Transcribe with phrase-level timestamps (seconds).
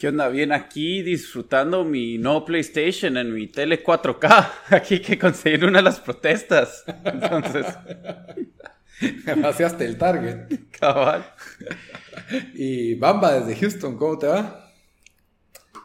[0.00, 0.30] ¿Qué onda?
[0.30, 4.50] Bien aquí disfrutando mi nuevo PlayStation en mi tele 4K.
[4.70, 6.84] Aquí que conseguir una de las protestas.
[7.04, 7.66] Entonces.
[9.42, 10.70] Vaciaste el target.
[10.70, 11.26] Cabal.
[12.54, 14.72] Y Bamba desde Houston, ¿cómo te va?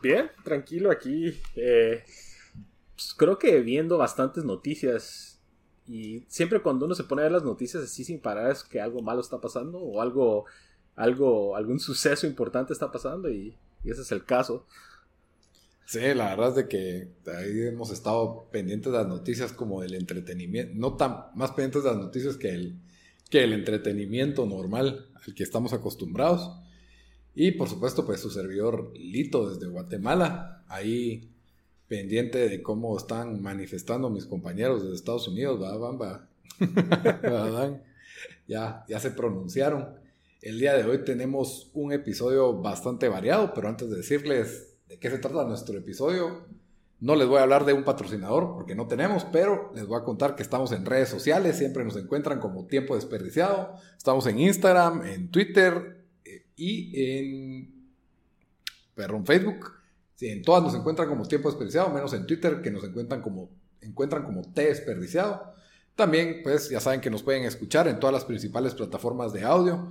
[0.02, 1.38] Bien, tranquilo aquí.
[1.58, 2.02] Eh,
[2.96, 5.42] pues, creo que viendo bastantes noticias.
[5.88, 8.80] Y siempre cuando uno se pone a ver las noticias así sin parar es que
[8.80, 10.46] algo malo está pasando o algo,
[10.96, 14.66] algo, algún suceso importante está pasando y y ese es el caso.
[15.86, 19.94] Sí, la verdad es de que ahí hemos estado pendientes de las noticias como del
[19.94, 22.76] entretenimiento, no tan más pendientes de las noticias que el,
[23.30, 26.60] que el entretenimiento normal al que estamos acostumbrados.
[27.36, 31.30] Y por supuesto, pues su servidor Lito desde Guatemala, ahí
[31.88, 36.28] pendiente de cómo están manifestando mis compañeros desde Estados Unidos, ¿verdad, Bamba?
[38.48, 40.05] ya, ya se pronunciaron.
[40.46, 45.10] El día de hoy tenemos un episodio bastante variado, pero antes de decirles de qué
[45.10, 46.46] se trata nuestro episodio,
[47.00, 50.04] no les voy a hablar de un patrocinador porque no tenemos, pero les voy a
[50.04, 53.74] contar que estamos en redes sociales, siempre nos encuentran como Tiempo Desperdiciado.
[53.98, 57.90] Estamos en Instagram, en Twitter eh, y en,
[59.26, 59.72] Facebook.
[60.22, 63.50] En todas nos encuentran como Tiempo Desperdiciado, menos en Twitter que nos encuentran como,
[63.82, 65.56] encuentran como T Desperdiciado.
[65.96, 69.90] También, pues ya saben que nos pueden escuchar en todas las principales plataformas de audio.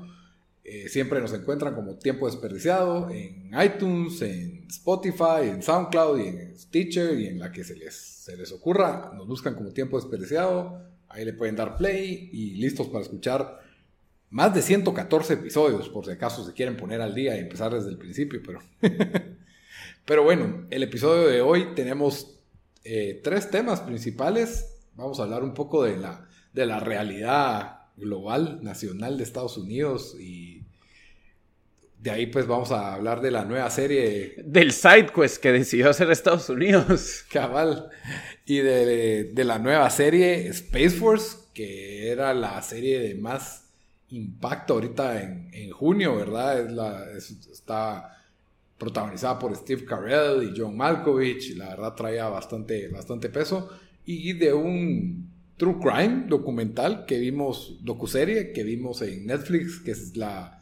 [0.66, 6.58] Eh, siempre nos encuentran como Tiempo Desperdiciado en iTunes, en Spotify, en SoundCloud y en
[6.58, 9.12] Stitcher y en la que se les, se les ocurra.
[9.14, 10.80] Nos buscan como Tiempo Desperdiciado.
[11.08, 13.60] Ahí le pueden dar play y listos para escuchar
[14.30, 17.90] más de 114 episodios, por si acaso se quieren poner al día y empezar desde
[17.90, 18.40] el principio.
[18.44, 18.60] Pero,
[20.06, 22.40] pero bueno, el episodio de hoy tenemos
[22.84, 24.78] eh, tres temas principales.
[24.94, 30.16] Vamos a hablar un poco de la, de la realidad global, nacional de Estados Unidos
[30.18, 30.53] y
[32.04, 34.34] de ahí pues vamos a hablar de la nueva serie.
[34.44, 37.24] Del SideQuest que decidió hacer Estados Unidos.
[37.32, 37.88] Cabal.
[38.44, 43.70] Y de, la nueva serie Space Force, que era la serie de más
[44.10, 46.60] impacto ahorita en, junio, ¿verdad?
[46.60, 47.06] Es la,
[47.50, 48.18] está
[48.76, 51.52] protagonizada por Steve Carell y John Malkovich.
[51.52, 53.70] Y la verdad traía bastante, bastante peso.
[54.04, 60.14] Y de un true crime documental que vimos, docuserie que vimos en Netflix, que es
[60.18, 60.60] la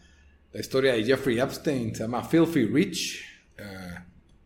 [0.52, 3.24] la historia de Jeffrey Epstein, se llama Filthy Rich.
[3.56, 3.94] Eh,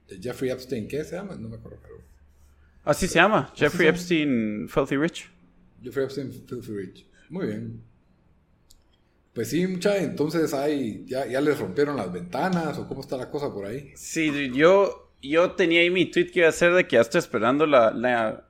[0.09, 1.35] de Jeffrey Epstein, ¿qué se llama?
[1.37, 1.79] No me acuerdo.
[1.83, 1.97] Pero...
[2.85, 5.31] Así se llama, Jeffrey Epstein Filthy Rich.
[5.83, 7.07] Jeffrey Epstein Filthy Rich.
[7.29, 7.83] Muy bien.
[9.33, 13.31] Pues sí, mucha, entonces hay, ya, ya les rompieron las ventanas o cómo está la
[13.31, 13.93] cosa por ahí.
[13.95, 17.19] Sí, yo, yo tenía ahí mi tweet que iba a hacer de que ya estoy
[17.19, 18.49] esperando la, la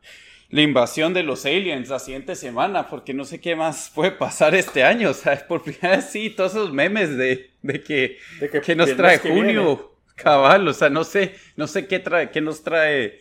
[0.49, 4.55] la invasión de los aliens la siguiente semana, porque no sé qué más puede pasar
[4.55, 5.11] este año.
[5.11, 8.19] O sea, por primera vez sí, todos esos memes de, de que,
[8.65, 10.69] que, nos trae Julio, cabal.
[10.69, 13.21] O sea, no sé, no sé qué trae, qué nos trae,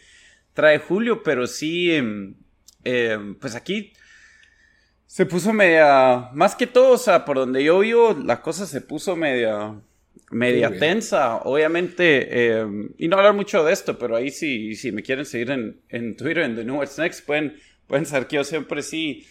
[0.54, 2.36] trae Julio, pero sí, em,
[2.84, 3.94] em, pues aquí
[5.06, 8.82] se puso media, más que todo, o sea, por donde yo vivo, la cosa se
[8.82, 9.74] puso media
[10.32, 15.04] media tensa, obviamente, em, y no hablar mucho de esto, pero ahí sí, si me
[15.04, 17.58] quieren seguir en, en Twitter, en The New What's Next, pueden,
[17.88, 19.26] pueden saber que yo siempre sí,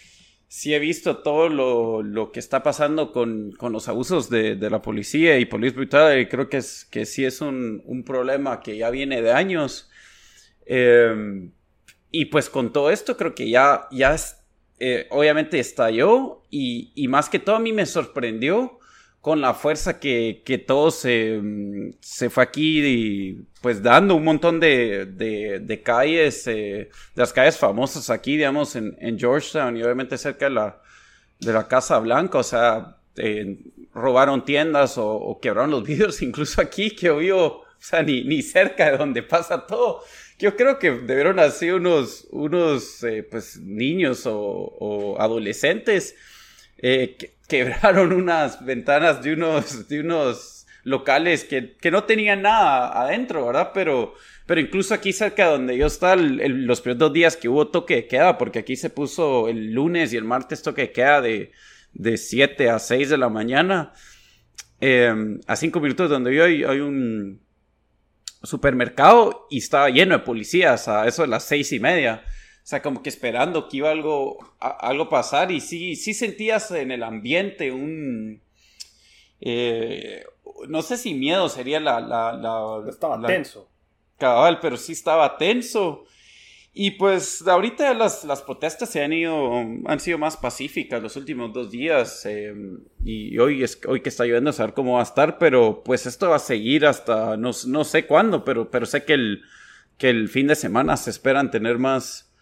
[0.46, 4.70] sí he visto todo lo, lo que está pasando con, con los abusos de, de,
[4.70, 8.76] la policía y Police Brutality, creo que, es, que sí es un, un problema que
[8.76, 9.91] ya viene de años.
[10.67, 11.50] Em,
[12.11, 14.17] y pues con todo esto creo que ya, ya
[14.79, 18.79] eh, obviamente estalló y, y más que todo a mí me sorprendió
[19.25, 21.41] con la fuerza que, que todo se,
[22.00, 27.56] se, fue aquí y, pues dando un montón de, de, calles, eh, de las calles
[27.56, 30.82] famosas aquí, digamos, en, en, Georgetown y obviamente cerca de la,
[31.41, 32.37] de la Casa Blanca.
[32.37, 33.61] O sea, eh,
[33.94, 38.91] robaron tiendas o, quebraron los vidrios, incluso aquí que vio, o sea, ni, ni cerca
[38.91, 40.03] de donde pasa todo.
[40.38, 46.15] Yo creo que debieron hacer unos, unos eh, pues, niños o, adolescentes
[46.77, 53.46] que quebraron unas ventanas de unos, de unos locales que, que no tenían nada adentro,
[53.46, 53.70] ¿verdad?
[53.73, 54.14] Pero
[54.46, 58.06] pero incluso aquí cerca donde yo estaba, los primeros dos días que hubo toque de
[58.06, 61.52] queda, porque aquí se puso el lunes y el martes toque de queda de,
[61.94, 63.93] de 7 a 6 de la mañana.
[64.81, 67.41] Em, a 5 minutos donde yo hay, hay, un
[68.43, 72.23] supermercado y estaba lleno de policías a eso de las 6 y media.
[72.65, 76.71] O sea, como que esperando que iba algo, a, algo pasar y sí, sí sentías
[76.71, 78.41] en el ambiente un...
[79.41, 80.25] Eh,
[80.69, 82.01] no sé si miedo sería la...
[82.01, 83.69] la, Estaba tenso
[84.19, 86.05] cabal, pero sí estaba tenso.
[86.77, 89.53] Y pues ahorita las, las protestas se han ido,
[89.87, 92.27] han sido más pacíficas los últimos dos días.
[92.27, 95.83] Em, y hoy, es, hoy que está lloviendo a saber cómo va a estar, pero
[95.85, 99.43] pues esto va a seguir hasta no, no sé cuándo, pero, pero sé que el,
[99.99, 102.34] que el fin de semana se esperan tener más,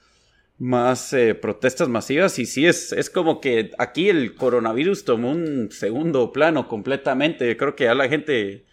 [0.63, 2.39] más eh, protestas masivas.
[2.39, 7.49] Y sí, es, es como que aquí el coronavirus tomó un segundo plano completamente.
[7.49, 8.65] Yo creo que ya la gente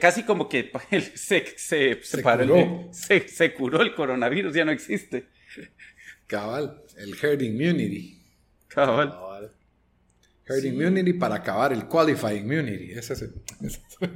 [0.00, 0.72] casi como que
[1.14, 2.88] se, se, se, curó.
[2.92, 5.28] se, curó el coronavirus, ya no existe.
[6.26, 8.22] Cabal, el herd immunity.
[8.68, 9.52] Cabal.
[10.48, 12.92] Herd immunity para acabar el qualifying immunity.
[12.92, 13.30] Ese es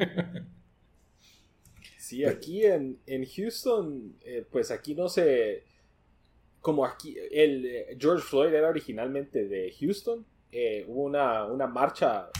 [1.98, 5.67] Sí, aquí en, en Houston, eh, pues aquí no se...
[6.60, 12.30] Como aquí, el eh, George Floyd era originalmente de Houston, eh, hubo una, una marcha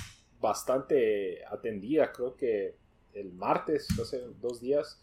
[0.40, 2.74] bastante atendida, creo que
[3.14, 5.00] el martes, hace dos días,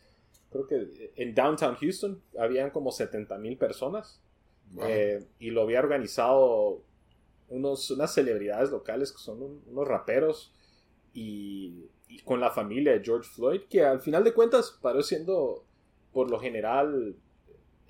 [0.52, 4.22] creo que en downtown Houston habían como 70 mil personas
[4.88, 6.82] eh, y lo había organizado
[7.50, 10.54] unos, unas celebridades locales que son unos raperos
[11.14, 11.86] y,
[12.24, 15.66] con la familia de George Floyd, que al final de cuentas paró siendo
[16.14, 17.16] por lo general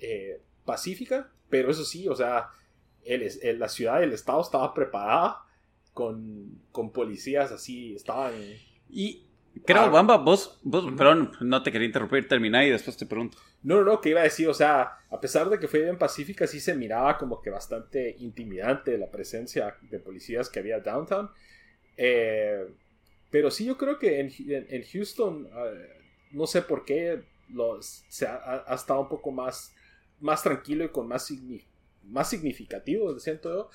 [0.00, 2.50] eh, pacífica, pero eso sí, o sea,
[3.04, 5.42] el, la ciudad, el estado estaba preparada
[5.94, 8.34] con, con policías así, estaban...
[8.90, 9.22] Y,
[9.64, 9.88] Creo, ah.
[9.88, 13.38] Bamba, vos, vos, perdón, no te quería interrumpir, terminá y después te pregunto.
[13.62, 15.96] No, no, no, que iba a decir, o sea, a pesar de que fue bien
[15.96, 21.30] pacífica, sí se miraba como que bastante intimidante la presencia de policías que había downtown.
[21.96, 22.66] Eh,
[23.30, 25.88] pero sí, yo creo que en, en, Houston, eh,
[26.32, 27.22] no sé por qué,
[28.08, 29.74] se ha, estado un poco más,
[30.20, 31.32] más tranquilo y con más,
[32.04, 33.70] más significativo, siento yo.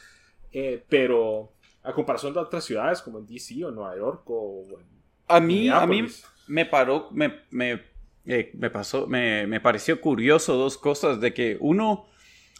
[0.51, 1.53] Eh, pero
[1.83, 5.69] a comparación de otras ciudades como en DC o Nueva York o en a mí,
[5.69, 6.05] a mí
[6.47, 7.81] me paró, me, me,
[8.25, 12.05] eh, me pasó, me, me, pareció curioso dos cosas, de que uno,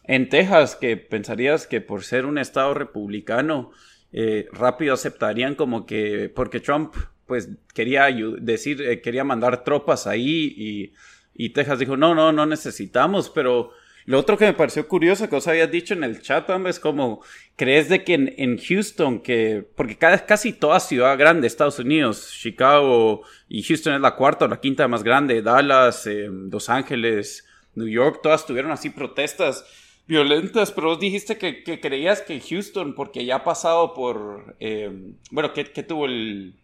[0.06, 3.72] en Texas, que pensarías que por ser un estado republicano,
[4.14, 6.96] eh, rápido aceptarían como que, porque Trump,
[7.26, 8.08] pues, quería
[8.40, 10.94] decir, eh, quería mandar tropas ahí y,
[11.34, 13.72] y Texas dijo, no, no, no necesitamos, pero
[14.06, 17.22] lo otro que me pareció curioso que os habías dicho en el chat, es como,
[17.56, 23.22] ¿crees de que en, Houston, que, porque casi toda ciudad grande de Estados Unidos, Chicago
[23.48, 27.88] y Houston es la cuarta o la quinta más grande, Dallas, eh, Los Ángeles, New
[27.88, 29.66] York, todas tuvieron así protestas
[30.08, 34.92] violentas, pero vos dijiste que, creías que Houston, porque ya ha pasado por, eh,
[35.30, 36.56] bueno, ¿qué, tuvo el...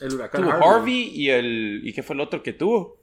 [0.00, 0.68] El huracán Harvey.
[0.68, 3.01] Harvey y el, ¿y qué fue el otro que tuvo?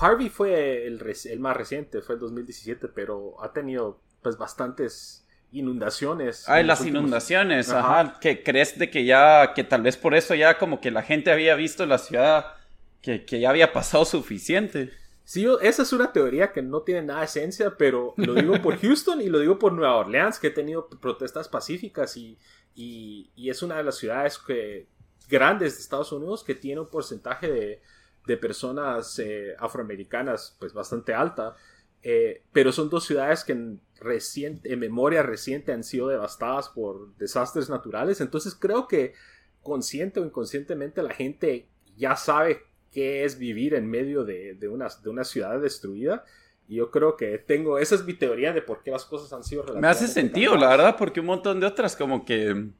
[0.00, 6.48] Harvey fue el, el, más reciente, fue el 2017, pero ha tenido pues bastantes inundaciones.
[6.48, 8.18] Ah, las inundaciones, ajá.
[8.20, 11.30] Que crees de que ya, que tal vez por eso ya como que la gente
[11.30, 12.54] había visto la ciudad,
[13.00, 14.90] que, que ya había pasado suficiente.
[15.24, 18.76] Sí, esa es una teoría que no tiene nada de esencia, pero lo digo por
[18.80, 22.38] Houston y lo digo por Nueva Orleans, que ha tenido protestas pacíficas y,
[22.74, 24.86] y, y es una de las ciudades que,
[25.28, 27.82] grandes de Estados Unidos que tiene un porcentaje de,
[28.26, 31.56] de personas eh, afroamericanas pues bastante alta,
[32.02, 37.14] eh, pero son dos ciudades que en, reciente, en memoria reciente han sido devastadas por
[37.16, 39.14] desastres naturales, entonces creo que
[39.62, 44.88] consciente o inconscientemente la gente ya sabe qué es vivir en medio de, de, una,
[45.02, 46.24] de una ciudad destruida.
[46.68, 49.44] Y yo creo que tengo, esa es mi teoría de por qué las cosas han
[49.44, 52.70] sido Me hace sentido, la verdad, porque un montón de otras como que...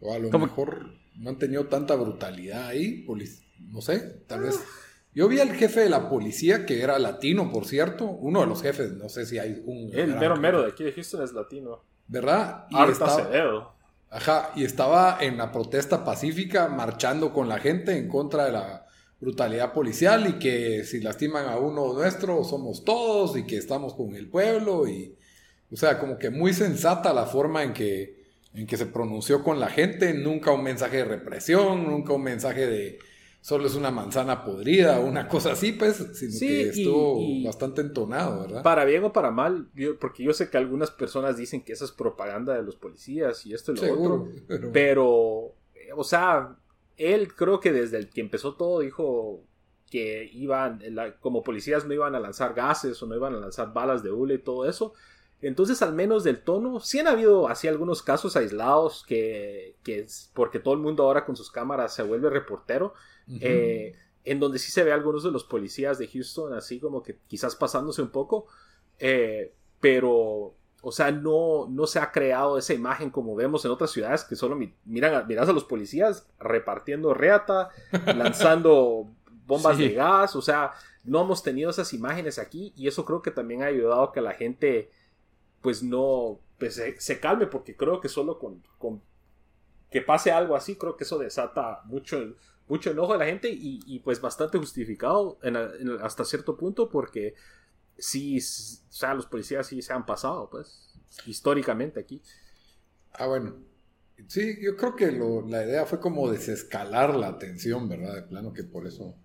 [0.00, 3.06] O a lo mejor no han tenido tanta brutalidad ahí,
[3.70, 4.60] no sé, tal vez...
[5.16, 8.04] Yo vi al jefe de la policía, que era latino, por cierto.
[8.04, 9.90] Uno de los jefes, no sé si hay un.
[9.94, 11.82] El mero mero de aquí de Houston es latino.
[12.06, 12.66] ¿Verdad?
[12.68, 13.74] Y estaba,
[14.10, 18.86] Ajá, y estaba en la protesta pacífica, marchando con la gente en contra de la
[19.18, 24.14] brutalidad policial y que si lastiman a uno nuestro somos todos y que estamos con
[24.14, 25.16] el pueblo y.
[25.72, 29.60] O sea, como que muy sensata la forma en que en que se pronunció con
[29.60, 32.98] la gente, nunca un mensaje de represión, nunca un mensaje de
[33.46, 38.40] solo es una manzana podrida o una cosa así, pues, sino que estuvo bastante entonado,
[38.40, 38.64] ¿verdad?
[38.64, 39.68] Para bien o para mal,
[40.00, 43.54] porque yo sé que algunas personas dicen que esa es propaganda de los policías y
[43.54, 44.28] esto y lo otro,
[44.72, 45.54] pero...
[45.94, 46.56] o sea,
[46.96, 49.44] él creo que desde el que empezó todo dijo
[49.92, 50.82] que iban,
[51.20, 54.34] como policías no iban a lanzar gases o no iban a lanzar balas de hule
[54.34, 54.92] y todo eso.
[55.42, 60.58] Entonces, al menos del tono, sí han habido así algunos casos aislados que, que porque
[60.58, 62.94] todo el mundo ahora con sus cámaras se vuelve reportero,
[63.40, 67.18] eh, en donde sí se ve algunos de los policías de Houston así como que
[67.26, 68.46] quizás pasándose un poco,
[68.98, 73.90] eh, pero, o sea, no, no se ha creado esa imagen como vemos en otras
[73.90, 77.68] ciudades que solo miran miras a los policías repartiendo reata,
[78.16, 79.06] lanzando
[79.46, 80.72] bombas de gas, o sea,
[81.04, 84.20] no hemos tenido esas imágenes aquí y eso creo que también ha ayudado a que
[84.20, 84.90] la gente
[85.66, 89.02] pues no pues, se, calme porque creo que solo con, con,
[89.90, 92.36] que pase algo así creo que eso desata mucho
[92.68, 95.40] mucho enojo de la gente y, pues bastante justificado
[96.02, 97.34] hasta cierto punto porque
[97.98, 100.94] sí, o sea, los policías sí se han pasado, pues,
[101.26, 102.22] históricamente aquí.
[103.12, 103.56] Ah, bueno.
[104.28, 108.14] Sí, yo creo que la idea fue como desescalar la tensión, ¿verdad?
[108.14, 109.16] De plano que por eso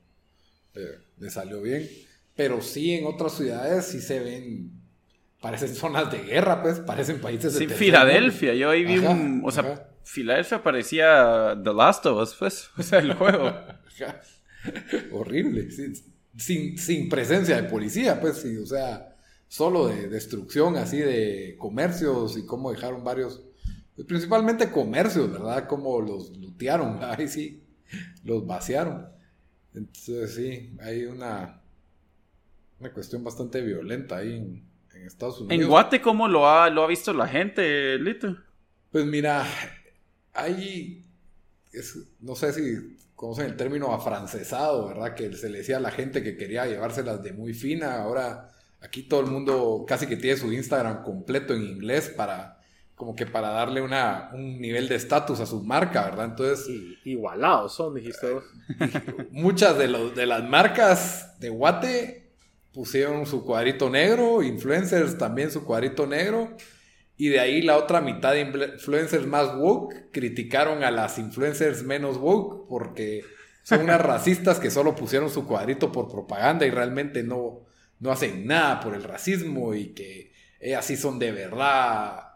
[0.73, 1.87] eh, le salió bien.
[2.35, 4.80] Pero sí, en otras ciudades sí se ven,
[5.41, 7.59] parecen zonas de guerra, pues, parecen países de...
[7.59, 12.69] Sí, Filadelfia, yo ahí vi un, o sea, Filadelfia parecía The Last of Us, pues,
[12.77, 13.51] o sea, el juego.
[15.11, 15.69] Horrible,
[16.37, 19.15] sin, sin, presencia de policía, pues, sí, o sea,
[19.47, 23.41] solo de destrucción así de comercios y cómo dejaron varios,
[23.95, 25.67] pues, principalmente comercios, ¿verdad?
[25.67, 27.63] Cómo los lutearon, ahí sí,
[28.23, 29.07] los vaciaron.
[29.73, 31.63] Entonces, sí, hay una,
[32.79, 35.63] una cuestión bastante violenta ahí en, Estados Unidos.
[35.63, 38.37] ¿En Guate cómo lo ha, lo ha visto la gente, Lito?
[38.91, 39.45] Pues mira,
[40.33, 41.05] hay,
[42.19, 45.13] no sé si conocen el término afrancesado, ¿verdad?
[45.15, 48.01] Que se le decía a la gente que quería llevárselas de muy fina.
[48.01, 52.57] Ahora aquí todo el mundo casi que tiene su Instagram completo en inglés para
[52.95, 56.25] como que para darle una, un nivel de estatus a su marca, ¿verdad?
[56.25, 56.67] Entonces...
[57.03, 58.27] igualados son, dijiste
[59.31, 62.20] Muchas de, los, de las marcas de Guate
[62.73, 66.55] pusieron su cuadrito negro, influencers también su cuadrito negro,
[67.17, 72.17] y de ahí la otra mitad de influencers más woke criticaron a las influencers menos
[72.17, 73.21] woke porque
[73.63, 77.67] son unas racistas que solo pusieron su cuadrito por propaganda y realmente no,
[77.99, 82.31] no hacen nada por el racismo y que ellas sí son de verdad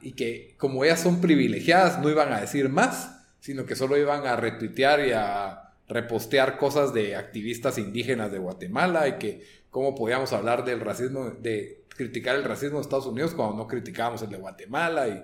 [0.00, 4.26] y que como ellas son privilegiadas no iban a decir más, sino que solo iban
[4.26, 10.32] a retuitear y a repostear cosas de activistas indígenas de Guatemala y que cómo podíamos
[10.32, 14.36] hablar del racismo de criticar el racismo de Estados Unidos cuando no criticábamos el de
[14.36, 15.22] Guatemala y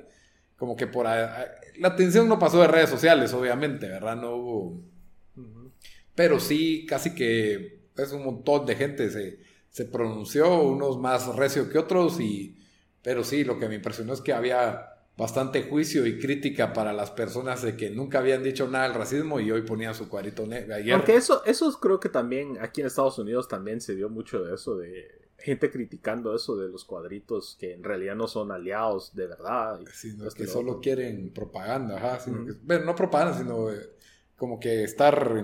[0.57, 1.49] como que por la
[1.85, 4.17] atención no pasó de redes sociales, obviamente, ¿verdad?
[4.17, 4.81] No hubo...
[6.15, 9.39] Pero sí, casi que es un montón de gente se,
[9.69, 12.57] se pronunció, unos más recio que otros, y,
[13.03, 17.11] pero sí, lo que me impresionó es que había bastante juicio y crítica para las
[17.11, 20.75] personas de que nunca habían dicho nada del racismo y hoy ponían su cuadrito negro.
[20.93, 24.55] Aunque eso, eso creo que también aquí en Estados Unidos también se dio mucho de
[24.55, 29.27] eso, de gente criticando eso de los cuadritos que en realidad no son aliados de
[29.27, 29.81] verdad.
[29.93, 32.31] Sino que solo quieren propaganda, ajá.
[32.63, 33.91] bueno, no propaganda, sino eh,
[34.37, 35.35] como que estar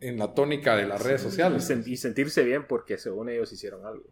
[0.00, 1.70] en, la tónica de las redes sociales.
[1.86, 4.04] Y, sentirse bien porque según ellos hicieron algo.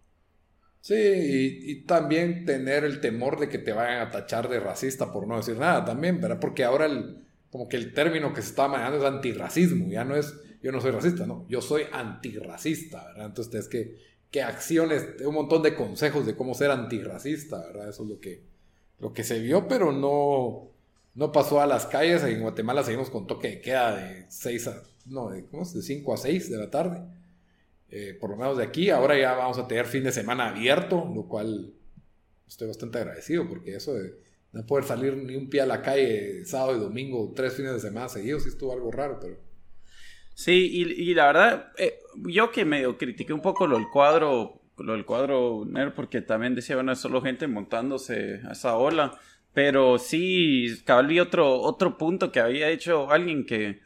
[0.82, 5.26] Sí, y, también tener el temor de que te vayan a tachar de racista por
[5.26, 6.40] no decir nada también, ¿verdad?
[6.40, 10.16] Porque ahora el, como que el término que se está manejando es antirracismo, ya no
[10.16, 13.26] es yo no soy racista, no, yo soy antirracista, ¿verdad?
[13.26, 17.90] Entonces es que que acciones, un montón de consejos de cómo ser antirracista, ¿verdad?
[17.90, 18.42] Eso es lo que,
[18.98, 20.70] lo que se vio, pero no,
[21.14, 22.24] no pasó a las calles.
[22.24, 26.14] En Guatemala seguimos con toque de queda de 6 a, no, de, ¿cómo de 5
[26.14, 27.02] a 6 de la tarde.
[27.94, 28.88] Eh, por lo menos de aquí.
[28.88, 31.74] Ahora ya vamos a tener fin de semana abierto, lo cual
[32.48, 34.14] estoy bastante agradecido porque eso de
[34.52, 37.80] no poder salir ni un pie a la calle sábado y domingo, tres fines de
[37.80, 39.36] semana seguidos, sí estuvo algo raro, pero
[40.34, 44.94] Sí, y, la verdad, eh, yo que medio critiqué un poco lo del cuadro, lo
[44.94, 49.18] del cuadro porque también decía, bueno, es solo gente montándose a esa ola.
[49.52, 53.80] Pero sí, cabal vi otro, otro punto que había hecho alguien que,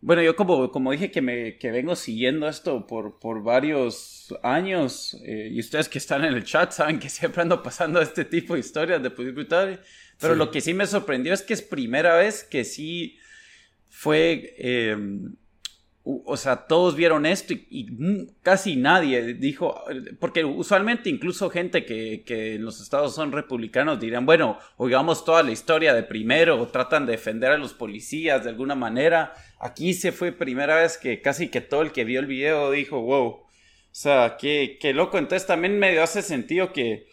[0.00, 5.16] bueno, yo como, como dije que, me, que vengo siguiendo esto por, por varios años,
[5.24, 8.54] eh, y ustedes que están en el chat saben que siempre ando pasando este tipo
[8.54, 9.34] de historias de Putin
[10.20, 13.18] pero lo que sí me sorprendió es que es primera vez que sí
[13.88, 14.54] fue...
[14.58, 14.96] Eh,
[16.24, 19.82] o sea, todos vieron esto y, casi nadie dijo,
[20.18, 25.42] porque usualmente incluso gente que, que, en los estados son republicanos dirán, bueno, oigamos toda
[25.42, 29.34] la historia de primero o tratan de defender a los policías de alguna manera.
[29.60, 33.00] Aquí se fue primera vez que casi que todo el que vio el video dijo,
[33.00, 33.48] wow, o
[33.90, 35.18] sea, qué, qué loco.
[35.18, 37.06] Entonces también me dio hace sentido que,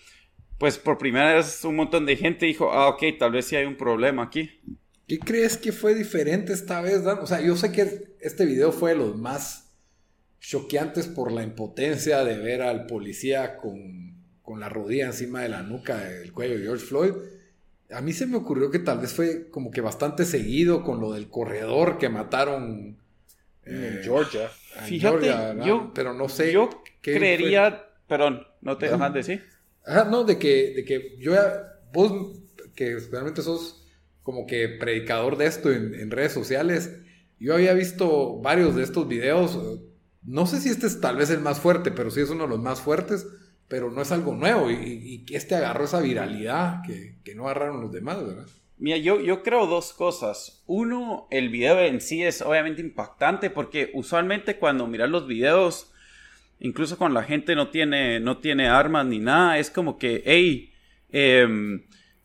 [0.60, 3.66] pues por primera vez un montón de gente dijo, ah, ok, tal vez sí hay
[3.66, 4.52] un problema aquí.
[5.08, 7.20] ¿Qué crees que fue diferente esta vez, Dan?
[7.20, 9.72] O sea, yo sé que este video fue de los más
[10.40, 15.64] choqueantes por la impotencia de ver al policía con, con la rodilla encima de la
[15.64, 17.14] nuca del cuello de George Floyd.
[17.92, 21.14] A mí se me ocurrió que tal vez fue como que bastante seguido con lo
[21.14, 22.98] del corredor que mataron
[23.64, 24.50] en Georgia.
[24.84, 25.34] Fíjate,
[25.66, 26.52] yo, pero no sé.
[26.52, 26.70] Yo
[27.02, 29.44] creería, perdón, no te dejas de decir.
[29.86, 31.34] Ajá, no, de que, de que yo,
[31.94, 32.40] vos
[32.76, 33.86] que realmente sos
[34.24, 36.98] como que predicador de esto en, redes sociales.
[37.40, 39.60] Yo había visto varios de estos videos.
[40.24, 42.50] No sé si este es tal vez el más fuerte, pero sí es uno de
[42.50, 43.28] los más fuertes.
[43.68, 47.82] Pero no es algo nuevo y, que este agarró esa viralidad que, que, no agarraron
[47.82, 48.46] los demás, ¿verdad?
[48.78, 50.64] Mira, yo, yo creo dos cosas.
[50.68, 55.92] Uno, el video en sí es obviamente impactante porque usualmente cuando miras los videos,
[56.60, 60.74] incluso cuando la gente no tiene, no tiene armas ni nada, es como que, hey,
[61.12, 61.48] eh,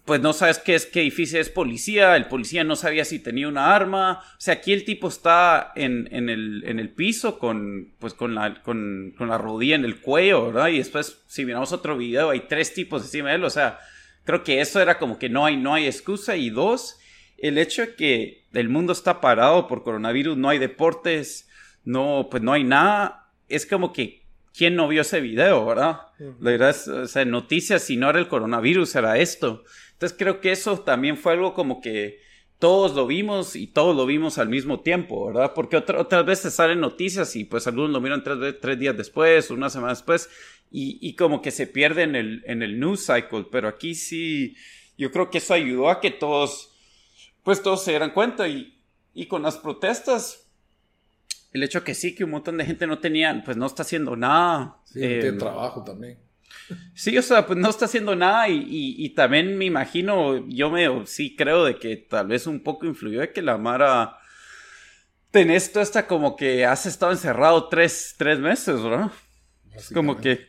[0.04, 3.49] pues no sabes qué es qué edificio es policía, el policía no sabía si tenía
[3.49, 8.14] una arma, o sea, aquí el tipo está en, el, en el, piso con, pues
[8.14, 10.69] con la, con, la rodilla en el cuello, ¿verdad?
[10.69, 13.78] Y después, si miramos otro video, hay tres tipos encima de él, o sea,
[14.25, 16.37] creo que eso era como que no hay, no hay excusa.
[16.37, 16.99] Y dos,
[17.38, 21.49] el hecho de que el mundo está parado por coronavirus, no hay deportes,
[21.85, 24.21] no, pues no hay nada, es como que
[24.57, 26.00] ¿quién no vio ese video, verdad?
[26.19, 29.64] La verdad es, o sea, noticias, si no era el coronavirus, era esto.
[30.00, 32.21] Entonces creo que eso también fue algo como que
[32.59, 35.52] todos lo vimos y todos lo vimos al mismo tiempo, ¿verdad?
[35.54, 39.92] Porque otras veces salen noticias y pues algunos lo miran tres, días después, una semana
[39.92, 40.30] después,
[40.71, 44.57] y, como que se pierde en el, en el news cycle, pero aquí sí,
[44.97, 46.73] yo creo que eso ayudó a que todos,
[47.42, 48.78] pues todos se dieran cuenta y,
[49.12, 50.49] y con las protestas,
[51.52, 54.17] el hecho que sí, que un montón de gente no tenía, pues no está haciendo
[54.17, 54.78] nada.
[54.86, 56.29] Sí, tiene em, trabajo también.
[56.95, 61.35] Sí, o sea, pues no está haciendo nada y, también me imagino, yo me, sí
[61.37, 64.19] creo de que tal vez un poco influyó de que la Mara
[65.30, 69.11] tenés toda esta como que has estado encerrado tres, tres meses, ¿verdad?
[69.95, 70.49] Como que...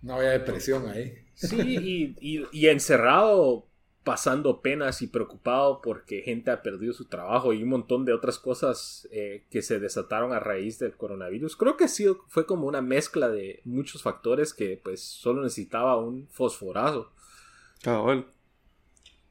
[0.00, 1.14] No había depresión ahí.
[1.34, 3.71] Sí, y encerrado
[4.04, 8.38] pasando penas y preocupado porque gente ha perdido su trabajo y un montón de otras
[8.38, 11.56] cosas eh, que se desataron a raíz del coronavirus.
[11.56, 16.26] Creo que sí fue como una mezcla de muchos factores que pues solo necesitaba un
[16.30, 17.12] fosforazo.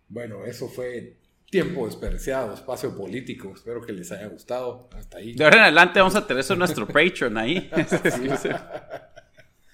[0.08, 1.18] Bueno, eso fue
[1.50, 3.52] tiempo desperdiciado, espacio político.
[3.54, 4.90] Espero que les haya gustado.
[4.94, 5.34] Hasta ahí.
[5.34, 7.70] De ahora en adelante vamos a tener eso en nuestro Patreon ahí.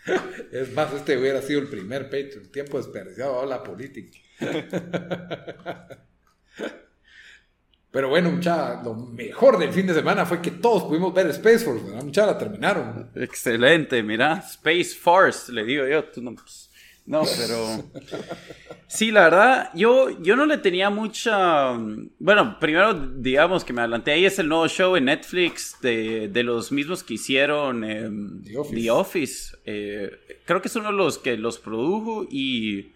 [0.51, 2.51] es más, este hubiera sido el primer Patreon.
[2.51, 4.17] Tiempo desperdiciado, la política.
[7.89, 11.59] Pero bueno, mucha, lo mejor del fin de semana fue que todos pudimos ver Space
[11.59, 12.03] Force, ¿verdad?
[12.03, 13.09] Mucha la terminaron.
[13.15, 16.03] Excelente, mira, Space Force, le digo yo.
[16.21, 16.66] no, pues,
[17.07, 17.83] no, pero.
[18.89, 21.71] Sí, la verdad, yo, yo no le tenía mucha.
[22.19, 26.43] Bueno, primero, digamos que me adelanté ahí, es el nuevo show en Netflix de, de
[26.43, 29.57] los mismos que hicieron em, The Office.
[29.65, 32.91] Eh, creo que es uno de los que los produjo y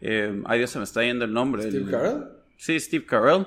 [0.00, 1.62] eh, ay Dios, se me está yendo el nombre.
[1.62, 2.24] ¿Steve Carell?
[2.56, 3.46] Sí, Steve Carell.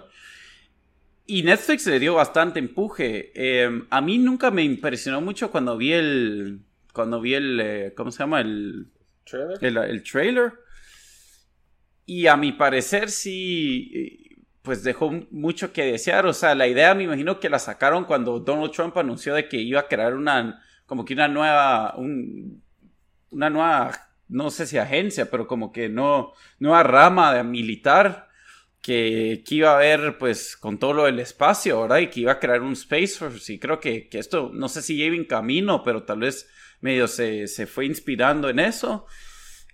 [1.25, 3.32] Y Netflix le dio bastante empuje.
[3.36, 6.62] Eh, a mí nunca me impresionó mucho cuando vi el.
[6.91, 7.60] Cuando vi el.
[7.62, 8.41] Eh, ¿Cómo se llama?
[8.41, 8.88] El
[9.30, 9.89] trailer.
[9.89, 10.54] El, trailer.
[12.06, 14.26] Y a mi parecer sí.
[14.62, 16.26] Pues dejó mucho que desear.
[16.26, 19.58] O sea, la idea me imagino que la sacaron cuando Donald Trump anunció de que
[19.58, 20.62] iba a crear una.
[20.86, 21.96] Como que una nueva.
[21.98, 28.30] una nueva no sé si agencia, pero como que no, nueva rama de militar
[28.82, 31.98] que, que, iba a haber pues con todo lo del espacio, ¿verdad?
[31.98, 33.52] Y que iba a crear un Space Force.
[33.52, 36.48] Y creo que, que esto, no sé si lleva en camino, pero tal vez
[36.82, 39.06] medio se, se, fue inspirando en eso.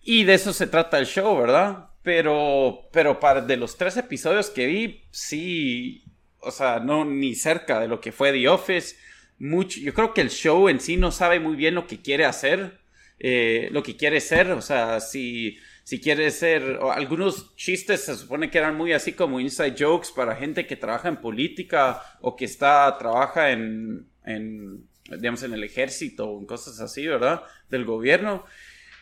[0.01, 1.89] Y de eso se trata el show, ¿verdad?
[2.03, 6.03] Pero, pero para de los tres episodios que vi, sí,
[6.39, 8.95] o sea, no ni cerca de lo que fue The Office.
[9.39, 12.25] Mucho, yo creo que el show en sí no sabe muy bien lo que quiere
[12.25, 12.85] hacer
[13.19, 18.51] eh, lo que quiere ser, o sea, si, si quiere ser, algunos chistes se supone
[18.51, 22.45] que eran muy así como inside jokes para gente que trabaja en política o que
[22.45, 27.41] está, trabaja en, en digamos, en el ejército o en cosas así, ¿verdad?
[27.69, 28.45] Del gobierno.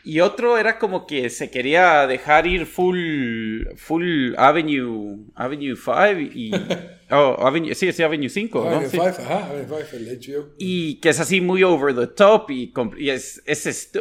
[0.05, 6.51] Y otro era como que se quería dejar ir full, full Avenue, Avenue 5 y...
[7.11, 8.69] oh, Avenue, sí, sí, Avenue 5, ¿no?
[8.69, 8.97] Avenue Sí.
[8.97, 10.49] 5, ajá, Avenue 5, el HBO.
[10.57, 12.73] Y que es así muy over the top y,
[13.09, 13.41] es,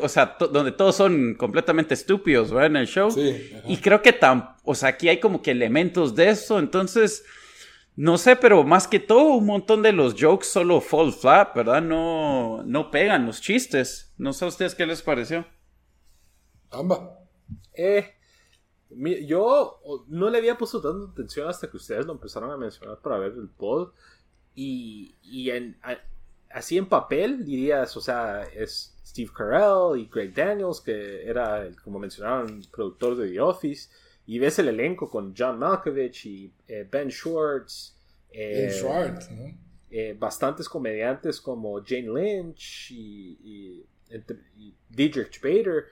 [0.00, 2.66] o sea, to- donde todos son completamente estúpidos, ¿verdad?
[2.70, 3.08] En el show.
[3.12, 3.64] Sí, ajá.
[3.68, 7.24] Y creo que tam, o sea, aquí hay como que elementos de eso, entonces,
[7.96, 11.82] no sé, pero más que todo, un montón de los jokes solo fall flat, ¿verdad?
[11.82, 14.14] No, no pegan los chistes.
[14.16, 15.46] No sé a ustedes qué les pareció.
[16.70, 17.18] Amba.
[17.74, 18.14] Eh,
[19.26, 23.18] yo no le había puesto tanta atención hasta que ustedes lo empezaron a mencionar para
[23.18, 23.90] ver el pod.
[24.54, 25.50] Y, y
[26.50, 31.98] así en papel dirías, o sea, es Steve Carell y Greg Daniels, que era, como
[31.98, 33.90] mencionaron, productor de The Office.
[34.26, 37.96] Y ves el elenco con John Malkovich y eh, Ben Schwartz.
[38.30, 39.58] eh, Ben Schwartz, ¿no?
[39.90, 45.84] eh, bastantes comediantes como Jane Lynch y, y, entre- y Dietrich Bader.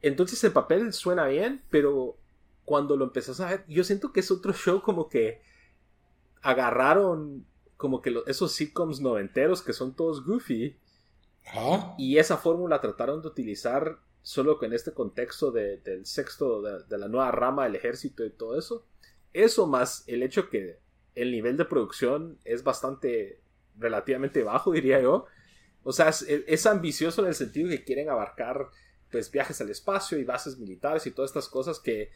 [0.00, 2.16] Entonces el papel suena bien, pero
[2.64, 5.42] cuando lo empezás a ver, yo siento que es otro show como que
[6.42, 7.44] agarraron
[7.76, 10.76] como que esos sitcoms noventeros que son todos goofy
[11.98, 16.98] y esa fórmula trataron de utilizar solo que en este contexto de- del sexto, de,
[16.98, 18.84] la nueva rama del ejército y todo eso.
[19.32, 20.80] Eso más el hecho que
[21.14, 23.40] el nivel de producción es bastante
[23.78, 25.24] relativamente bajo, diría yo.
[25.82, 28.68] O sea, es, es ambicioso en el sentido que quieren abarcar
[29.10, 32.10] pues viajes al espacio y bases militares y todas estas cosas que,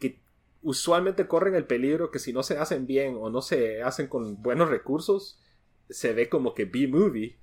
[0.00, 0.20] que
[0.62, 4.42] usualmente corren el peligro que si no se hacen bien o no se hacen con
[4.42, 5.40] buenos recursos,
[5.88, 7.38] se ve como que B-movie.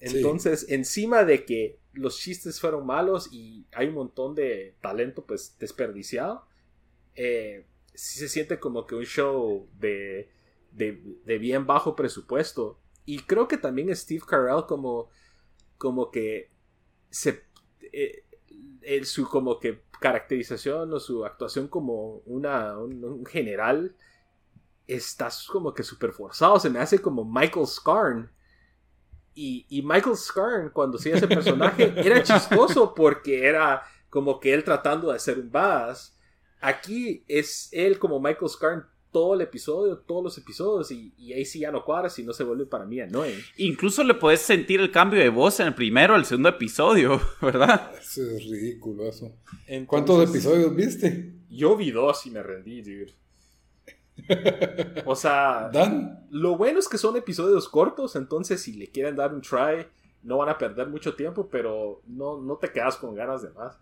[0.00, 5.56] Entonces, encima de que los chistes fueron malos y hay un montón de talento pues
[5.58, 6.46] desperdiciado,
[7.14, 10.30] eh, sí se siente como que un show de,
[10.72, 12.78] de, de bien bajo presupuesto.
[13.04, 15.10] Y creo que también Steve Carell como,
[15.78, 16.50] como que
[17.10, 17.44] se...
[17.80, 18.24] eh,
[19.04, 23.94] su como que caracterización o su actuación como una, un, un general
[24.86, 26.58] está como que súper forzado.
[26.58, 28.30] Se me hace como Michael Scarn.
[29.34, 34.64] Y, y Michael Scarn, cuando hacía ese personaje, era chistoso porque era como que él
[34.64, 36.16] tratando de hacer un badass.
[36.60, 41.44] Aquí es él como Michael Scarn todo el episodio, todos los episodios, y, y ahí
[41.44, 43.40] sí ya no cuadra si no se vuelve para mí annoying.
[43.56, 47.92] Incluso le puedes sentir el cambio de voz en el primero al segundo episodio, ¿verdad?
[48.00, 49.32] Eso es ridículo, eso.
[49.66, 51.32] Entonces, ¿Cuántos episodios viste?
[51.50, 53.12] Yo vi dos y me rendí, dude.
[55.04, 56.26] O sea, ¿Dan?
[56.30, 59.86] lo bueno es que son episodios cortos, entonces si le quieren dar un try,
[60.22, 63.78] no van a perder mucho tiempo, pero no, no te quedas con ganas de más.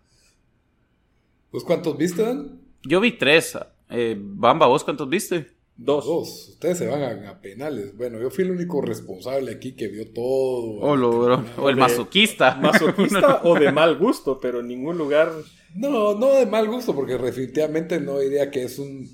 [1.51, 2.61] ¿Vos cuántos viste, Dan?
[2.83, 3.57] Yo vi tres.
[3.89, 5.51] Eh, Bamba, ¿vos cuántos viste?
[5.75, 6.05] Dos.
[6.05, 6.49] Dos.
[6.49, 7.95] Ustedes se van a, a penales.
[7.97, 10.79] Bueno, yo fui el único responsable aquí que vio todo.
[10.81, 12.55] O, lo- o el de- masoquista.
[12.61, 15.31] Masoquista o de mal gusto, pero en ningún lugar.
[15.75, 19.07] No, no de mal gusto, porque definitivamente no diría que es un,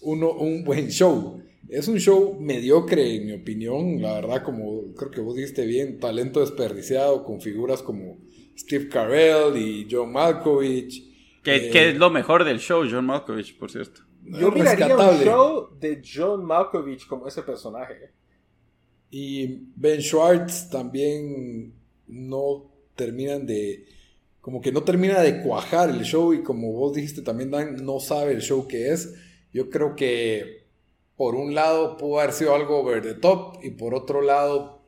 [0.00, 1.42] uno, un buen show.
[1.68, 4.00] Es un show mediocre, en mi opinión.
[4.00, 8.18] La verdad, como creo que vos dijiste bien, talento desperdiciado con figuras como
[8.56, 11.42] Steve Carell y John Malkovich.
[11.42, 14.00] Que, Eh, que es lo mejor del show, John Malkovich, por cierto.
[14.24, 18.12] Yo miraría un show de John Malkovich como ese personaje.
[19.10, 21.72] Y Ben Schwartz también
[22.06, 23.86] no terminan de.
[24.40, 26.32] Como que no termina de cuajar el show.
[26.32, 29.14] Y como vos dijiste también, Dan, no sabe el show que es.
[29.52, 30.66] Yo creo que
[31.16, 33.58] por un lado pudo haber sido algo over the top.
[33.62, 34.82] Y por otro lado,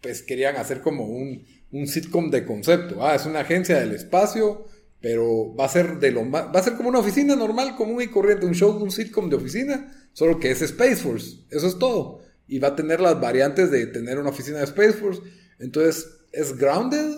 [0.00, 3.04] pues querían hacer como un, un sitcom de concepto.
[3.04, 4.66] Ah, es una agencia del espacio.
[5.00, 6.46] Pero va a ser de lo más.
[6.54, 8.46] Va a ser como una oficina normal, común y corriente.
[8.46, 10.08] Un show, un sitcom de oficina.
[10.12, 11.38] Solo que es Space Force.
[11.50, 12.22] Eso es todo
[12.52, 15.22] y va a tener las variantes de tener una oficina de Space Force.
[15.58, 17.14] Entonces es grounded,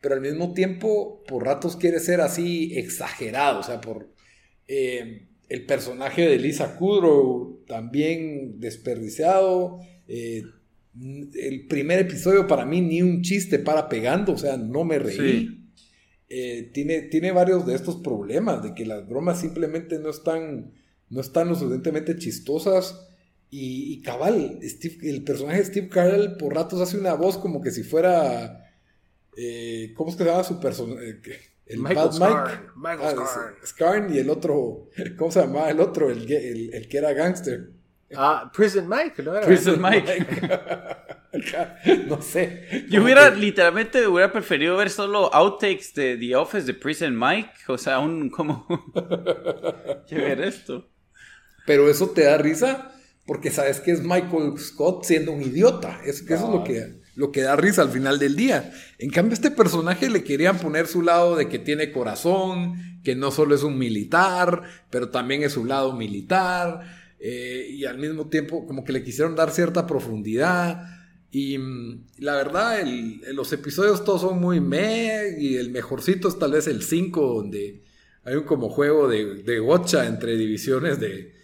[0.00, 3.58] pero al mismo tiempo por ratos quiere ser así exagerado.
[3.58, 4.12] O sea, por
[4.68, 9.80] eh, el personaje de Lisa Kudrow también desperdiciado.
[10.08, 10.42] Eh,
[10.98, 15.16] el primer episodio para mí ni un chiste para pegando, o sea, no me reí.
[15.16, 15.62] Sí.
[16.28, 20.72] Eh, tiene, tiene varios de estos problemas, de que las bromas simplemente no están,
[21.08, 23.08] no están lo suficientemente chistosas.
[23.48, 27.60] Y, y cabal, Steve- el personaje de Steve Carell por ratos hace una voz como
[27.60, 28.64] que si fuera.
[29.36, 31.20] eh, ¿Cómo es que se llama su personaje?
[31.66, 33.54] El Michael Bad Scarn, Michael Ah, Scarn.
[33.66, 34.88] Scarn y el otro.
[35.18, 36.10] ¿Cómo se llamaba el otro?
[36.10, 37.70] El, que- el- el que era gangster.
[38.14, 39.44] Ah, Prison Mike, ¿no era?
[39.46, 40.28] Prison Mike.
[42.06, 42.84] no sé.
[42.88, 47.50] Yo hubiera, que- literalmente, hubiera preferido ver solo outtakes de The Office de Prison Mike.
[47.68, 48.66] O sea, un como...
[50.08, 50.88] que ver esto.
[51.66, 52.92] Pero eso te da risa
[53.26, 55.98] porque sabes que es Michael Scott siendo un idiota.
[56.04, 58.72] Es, que eso es lo que lo que da risa al final del día.
[58.98, 63.30] En cambio, este personaje le querían poner su lado de que tiene corazón, que no
[63.30, 66.80] solo es un militar, pero también es su lado militar,
[67.18, 70.84] eh, y al mismo tiempo como que le quisieron dar cierta profundidad.
[71.30, 72.84] Y mm, la verdad,
[73.32, 77.82] los episodios todos son muy meh, y el mejorcito es tal vez el 5, donde
[78.24, 81.34] hay un como juego de, de gotcha entre divisiones de,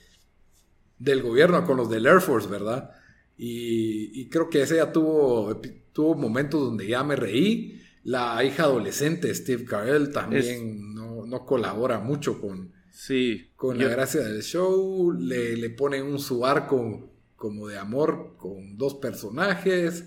[0.98, 2.90] del gobierno con los del Air Force, ¿verdad?
[3.36, 5.60] Y, creo que ese ya tuvo,
[5.92, 7.80] tuvo momentos donde ya me reí.
[8.04, 14.42] La hija adolescente, Steve Carell, también no, colabora mucho con, sí, con la gracia del
[14.42, 15.12] show.
[15.12, 20.04] Le, le ponen un su arco como de amor con dos personajes.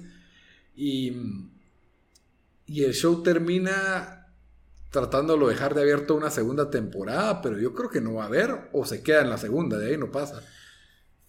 [0.75, 1.13] Y,
[2.65, 4.25] y el show termina
[4.89, 8.27] tratándolo de dejar de abierto una segunda temporada, pero yo creo que no va a
[8.27, 10.41] haber, o se queda en la segunda, de ahí no pasa.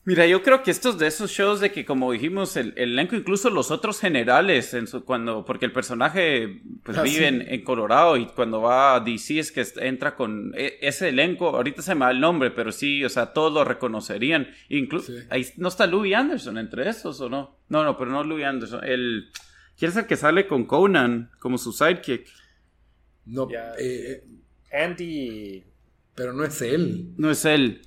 [0.07, 3.51] Mira, yo creo que estos de esos shows de que, como dijimos, el, elenco, incluso
[3.51, 8.27] los otros generales, en su, cuando, porque el personaje pues, ah, vive en, Colorado y
[8.27, 12.13] cuando va a DC es que entra con e, ese elenco, ahorita se me da
[12.13, 14.47] el nombre, pero sí, o sea, todos lo reconocerían.
[14.69, 17.59] Incluso, ahí no está Louis Anderson entre esos, ¿o no?
[17.69, 18.85] No, no, pero no Louis Anderson.
[18.85, 19.33] El,
[19.77, 22.29] ¿Quién es el que sale con Conan como su sidekick?
[23.25, 24.25] No, eh, eh,
[24.73, 25.65] Andy.
[26.15, 27.13] Pero no es él.
[27.17, 27.83] No es él.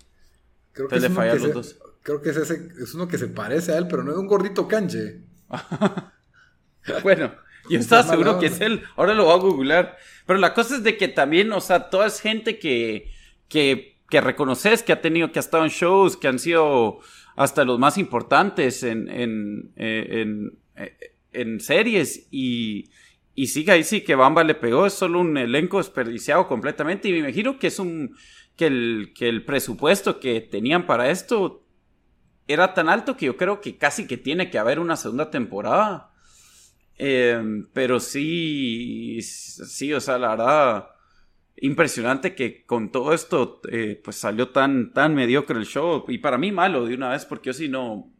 [0.74, 1.80] Creo que le los dos.
[2.10, 4.26] Creo que es, ese, es uno que se parece a él, pero no es un
[4.26, 5.20] gordito canche.
[7.04, 7.36] bueno,
[7.70, 8.82] yo estaba seguro que es él.
[8.96, 9.96] Ahora lo voy a googlear.
[10.26, 13.12] Pero la cosa es de que también, o sea, toda es gente que,
[13.48, 16.98] que, que reconoces, que ha tenido, que ha estado en shows, que han sido
[17.36, 22.28] hasta los más importantes en, en, eh, en, eh, en series.
[22.32, 22.90] Y,
[23.36, 24.88] y sí, ahí sí que Bamba le pegó.
[24.88, 27.08] Es solo un elenco desperdiciado completamente.
[27.08, 28.16] Y me imagino que es un.
[28.56, 31.69] Que el, que el presupuesto que tenían para esto
[32.50, 36.12] era tan alto que yo creo que casi que tiene que haber una segunda temporada.
[36.98, 40.90] Em, pero sí, sí, o sea, la verdad,
[41.58, 46.04] impresionante que con todo esto, eh, pues salió tan, tan mediocre el show.
[46.08, 48.12] Y para mí malo de una vez, porque yo sí no,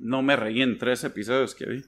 [0.00, 1.84] no me reí en tres episodios que vi.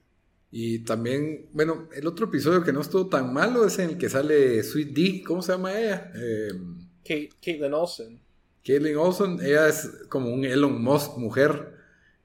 [0.52, 4.08] Y también, bueno, el otro episodio que no estuvo tan malo es en el que
[4.08, 6.12] sale Sweet D, ¿cómo se llama ella?
[6.14, 6.50] Eh,
[7.02, 8.20] Kate, Caitlin Olsen.
[8.64, 11.77] Caitlin Olsen, ella es como un Elon Musk mujer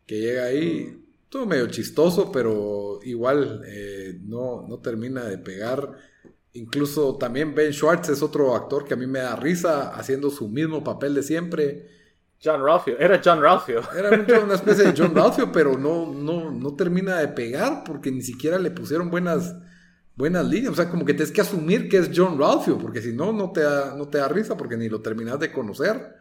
[0.06, 5.98] que llega ahí, todo medio chistoso, pero igual eh, no, no termina de pegar.
[6.54, 10.48] Incluso también Ben Schwartz es otro actor que a mí me da risa, haciendo su
[10.48, 11.88] mismo papel de siempre.
[12.44, 13.82] John Ralphio, era John Ralphio.
[13.98, 18.22] Era una especie de John Ralphio, pero no, no, no termina de pegar porque ni
[18.22, 19.56] siquiera le pusieron buenas,
[20.16, 20.74] buenas líneas.
[20.74, 23.52] O sea, como que tienes que asumir que es John Ralphio, porque si no, no
[23.52, 26.16] te da, no te da risa porque ni lo terminas de conocer.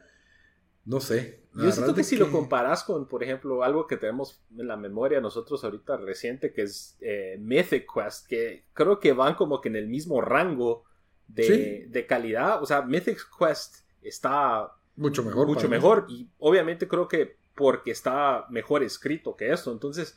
[0.85, 1.42] No sé.
[1.55, 5.21] Yo siento que si lo comparas con, por ejemplo, algo que tenemos en la memoria
[5.21, 9.77] nosotros ahorita reciente, que es eh, Mythic Quest, que creo que van como que en
[9.77, 10.85] el mismo rango
[11.29, 12.63] de, de calidad.
[12.63, 15.47] O sea, Mythic Quest está mucho mejor.
[15.47, 16.07] Mucho mejor.
[16.09, 19.73] Y obviamente creo que porque está mejor escrito que esto.
[19.73, 20.17] Entonces,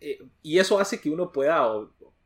[0.00, 1.68] eh, y eso hace que uno pueda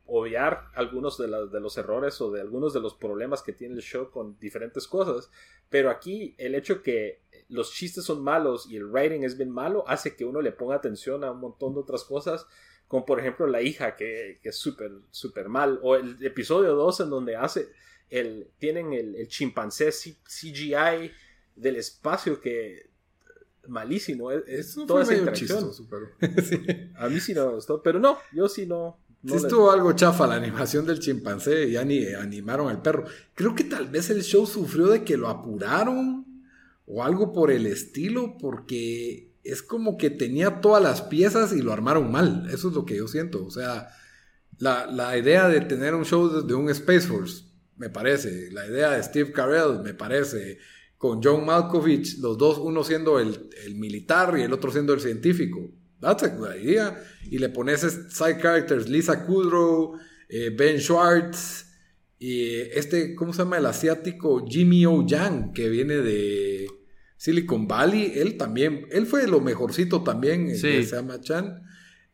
[0.06, 3.82] obviar algunos de, de, los errores o de algunos de los problemas que tiene el
[3.82, 5.30] show con diferentes cosas.
[5.68, 9.84] Pero aquí el hecho que los chistes son malos y el writing es bien malo,
[9.88, 12.46] hace que uno le ponga atención a un montón de otras cosas,
[12.86, 17.10] como por ejemplo la hija, que, es súper, súper mal, o el episodio 2 en
[17.10, 17.68] donde hace,
[18.10, 21.10] el, tienen el, chimpancé CGI
[21.56, 22.88] del espacio que
[23.66, 25.70] malísimo, es, toda esa interacción.
[26.96, 30.26] A mí sí no me gustó, pero no, yo sí no, sí estuvo algo chafa
[30.26, 33.04] la animación del chimpancé, ya ni animaron al perro.
[33.34, 36.27] Creo que tal vez el show sufrió de que lo apuraron
[36.90, 41.72] o algo por el estilo, porque es como que tenía todas las piezas y lo
[41.72, 42.48] armaron mal.
[42.50, 43.44] Eso es lo que yo siento.
[43.44, 43.88] O sea,
[44.58, 47.44] la, idea de tener un show de, un Space Force,
[47.76, 48.50] me parece.
[48.52, 50.58] La idea de Steve Carell, me parece.
[50.96, 55.70] Con John Malkovich, los dos, uno siendo el, militar y el otro siendo el científico.
[56.00, 57.00] That's a good idea.
[57.30, 59.96] Y le pones side characters, Lisa Kudrow,
[60.28, 61.66] eh, Ben Schwartz,
[62.18, 63.58] y este, ¿cómo se llama?
[63.58, 65.06] El asiático Jimmy O.
[65.06, 66.66] Yang, que viene de
[67.18, 71.62] Silicon Valley, él también, él fue lo mejorcito también, se llama Chan.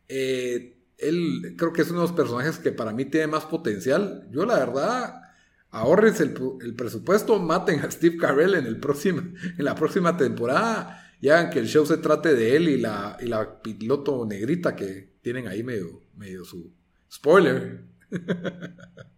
[0.07, 4.27] Eh, él creo que es uno de los personajes que para mí tiene más potencial.
[4.31, 5.21] Yo la verdad,
[5.69, 6.33] ahorres el,
[6.75, 9.21] presupuesto, maten a Steve Carell en, el próximo,
[9.57, 13.15] en la próxima temporada y hagan que el show se trate de él y la,
[13.21, 16.73] y la piloto negrita que tienen ahí medio, medio su
[17.11, 17.83] spoiler.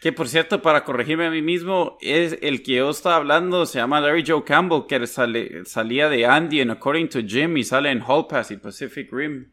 [0.00, 3.78] Que por cierto, para corregirme a mí mismo, es el que yo estaba hablando se
[3.78, 7.90] llama Larry Joe Campbell, que sale, salía de Andy en According to Jim y sale
[7.90, 9.50] en Hall Pass y Pacific Rim.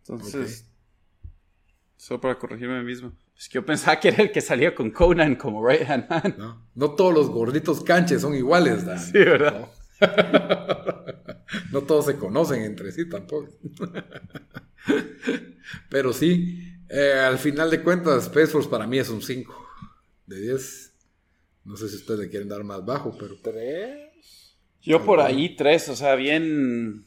[0.00, 0.68] Entonces,
[1.98, 3.12] Solo para corregirme a mí mismo.
[3.36, 6.34] Es que yo pensaba que era el que salía con Conan como Right Hand Man.
[6.38, 9.00] No, no todos los gorditos canches son iguales, Dan.
[9.00, 9.68] Sí, ¿verdad?
[11.72, 13.48] No, todos se conocen entre sí tampoco.
[15.90, 19.54] Pero sí, eh, al final de cuentas, Space Force para mí es un 5
[20.26, 20.94] de 10.
[21.64, 23.36] No sé si ustedes le quieren dar más bajo, pero...
[23.42, 24.56] ¿Tres?
[24.80, 27.06] Yo por ahí tres, o sea, bien.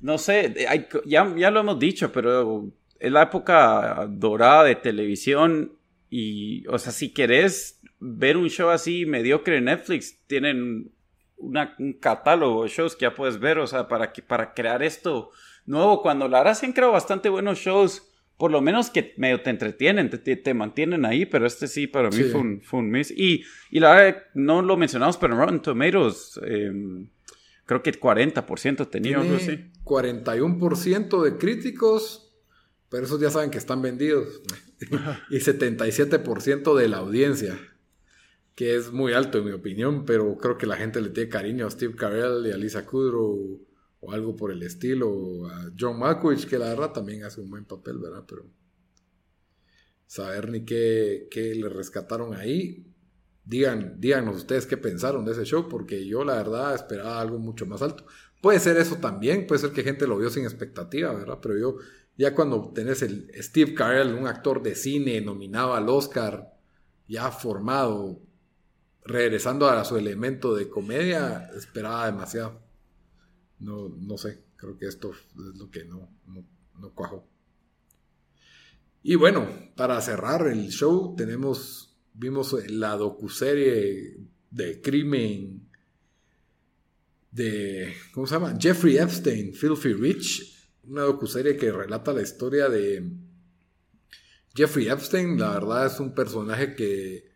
[0.00, 2.68] No sé, hay- ya, ya lo hemos dicho, pero
[2.98, 5.72] es la época dorada de televisión.
[6.10, 10.92] Y, o sea, si querés ver un show así mediocre en Netflix, tienen
[11.38, 14.82] una- un catálogo de shows que ya puedes ver, o sea, para, que, para crear
[14.82, 15.30] esto
[15.64, 16.02] nuevo.
[16.02, 18.11] Cuando la verdad se han creado bastante buenos shows,
[18.42, 21.86] por lo menos que medio te entretienen, te, te- te mantienen ahí, pero este sí
[21.86, 22.24] para mí Sí.
[22.24, 23.12] fue un, fue un miss.
[23.12, 27.08] Y, y la verdad, no lo mencionamos, pero en Rotten Tomatoes, em,
[27.66, 29.46] creo que 40% tenía algo así.
[29.46, 32.34] Tiene 41% de críticos,
[32.88, 34.42] pero esos ya saben que están vendidos.
[35.30, 37.56] y 77% de la audiencia,
[38.56, 41.64] que es muy alto en mi opinión, pero creo que la gente le tiene cariño
[41.66, 43.60] a Steve Carell y a Lisa Kudrow
[44.02, 47.64] o algo por el estilo, a John Malkovich, que la verdad también hace un buen
[47.64, 48.24] papel, ¿verdad?
[48.26, 48.44] Pero
[50.06, 52.84] saber ni qué, qué le rescataron ahí.
[53.44, 57.64] Digan, díganos ustedes qué pensaron de ese show, porque yo la verdad esperaba algo mucho
[57.64, 58.04] más alto.
[58.40, 61.38] Puede ser eso también, puede ser que gente lo vio sin expectativa, ¿verdad?
[61.40, 61.76] Pero yo,
[62.18, 66.52] ya cuando tenés el Steve Carell, un actor de cine nominado al Oscar,
[67.06, 68.20] ya formado,
[69.04, 72.71] regresando a su elemento de comedia, esperaba demasiado.
[73.62, 76.44] No, no sé, creo que esto es lo que no, no,
[76.80, 77.26] no cuajó.
[79.04, 84.16] Y bueno, para cerrar el show, tenemos, vimos la docuserie
[84.50, 85.68] de crimen
[87.30, 88.56] de, ¿cómo se llama?
[88.60, 93.10] Jeffrey Epstein, Filthy Rich, una docuserie que relata la historia de
[94.54, 95.38] Jeffrey Epstein.
[95.38, 97.32] La verdad es un personaje que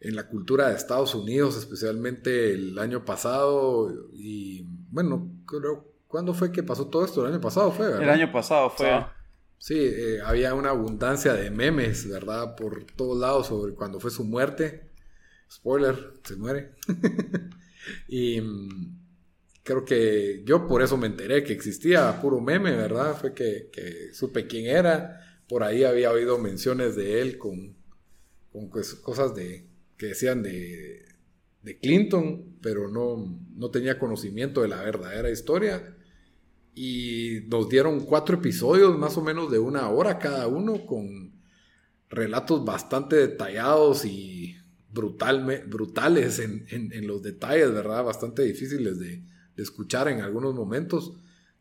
[0.00, 6.52] en la cultura de Estados Unidos, especialmente el año pasado, y bueno, creo, ¿cuándo fue
[6.52, 7.24] que pasó todo esto?
[7.24, 8.02] El año pasado fue, ¿verdad?
[8.02, 8.88] El año pasado fue.
[9.58, 12.54] Sí, eh, había una abundancia de memes, ¿verdad?
[12.54, 14.92] Por todos lados sobre cuando fue su muerte.
[15.50, 16.74] Spoiler, se muere.
[18.08, 18.98] y mm,
[19.64, 23.16] creo que yo por eso me enteré que existía puro meme, ¿verdad?
[23.16, 25.20] Fue que, que supe quién era.
[25.48, 27.76] Por ahí había oído menciones de él con,
[28.52, 31.07] con pues, cosas de, que decían de,
[31.68, 35.96] de Clinton, pero no, no tenía conocimiento de la verdadera historia
[36.74, 41.32] y nos dieron cuatro episodios más o menos de una hora cada uno con
[42.08, 44.56] relatos bastante detallados y
[44.90, 48.04] brutales en, en- en los detalles, ¿verdad?
[48.04, 49.22] Bastante difíciles de,
[49.56, 51.12] de escuchar en algunos momentos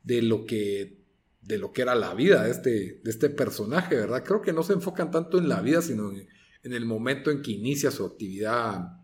[0.03, 0.97] de lo que
[1.41, 2.69] de lo que era la vida de este,
[3.03, 4.23] de este personaje, ¿verdad?
[4.25, 6.27] Creo que no se enfocan tanto en la vida, sino en,
[6.63, 8.96] en el momento en que inicia su actividad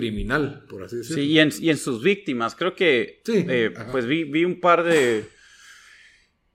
[0.00, 1.22] criminal, por así decirlo.
[1.22, 4.60] Sí, y en, y en sus víctimas, creo que Sí, eh, pues vi, vi un
[4.60, 5.24] par de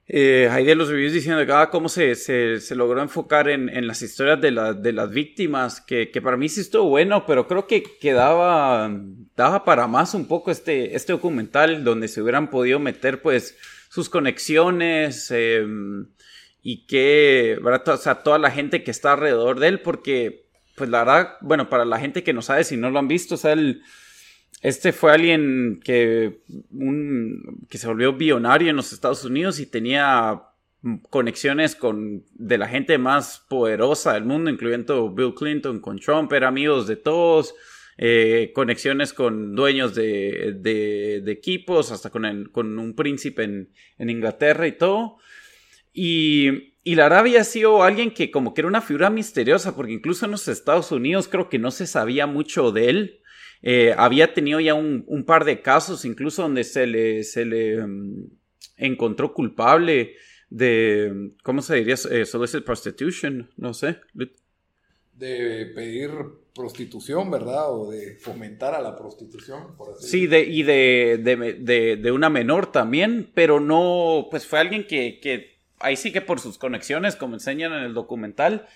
[0.07, 3.87] eh, ahí de los reviews diciendo ah, cómo se, se, se logró enfocar en, en
[3.87, 7.47] las historias de, la- de las víctimas, que, que para mí sí estuvo bueno, pero
[7.47, 8.91] creo que, que daba,
[9.37, 13.57] daba para más un poco este, este documental donde se hubieran podido meter pues
[13.89, 15.65] sus conexiones eh,
[16.61, 17.95] y que, ¿verdad?
[17.95, 21.69] O sea, toda la gente que está alrededor de él, porque pues la verdad, bueno,
[21.69, 23.83] para la gente que no sabe si no lo han visto, o sea, el,
[24.61, 30.41] este fue alguien que, un- que se volvió billonario en los Estados Unidos y tenía
[31.09, 36.49] conexiones con de la gente más poderosa del mundo, incluyendo Bill Clinton, con Trump, era
[36.49, 37.55] amigos de todos,
[37.97, 45.17] eh, conexiones con dueños de, equipos, hasta con un príncipe en, en Inglaterra y todo.
[45.93, 49.93] Y, y la verdad había sido alguien que como que era una figura misteriosa, porque
[49.93, 53.19] incluso en los Estados Unidos creo que no se sabía mucho de él.
[53.61, 57.85] Eh, había tenido ya un, un par de casos, incluso donde se le, se le
[57.87, 58.25] mm,
[58.77, 60.15] encontró culpable
[60.49, 61.95] de, ¿cómo se diría?
[62.11, 63.99] Eh, solicit prostitution, no sé.
[65.13, 66.11] de pedir
[66.53, 67.71] prostitución, ¿verdad?
[67.73, 72.11] O de fomentar a la prostitución, por así Sí, de, y de, de, de- de
[72.11, 75.52] una menor también, pero no, pues fue alguien que, que
[75.83, 78.67] ahí sí que por sus conexiones, como enseñan en el documental,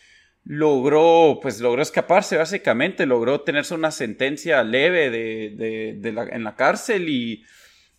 [0.44, 6.00] logró, pues logró escaparse básicamente, logró tenerse una sentencia leve de,
[6.32, 7.44] en la cárcel y,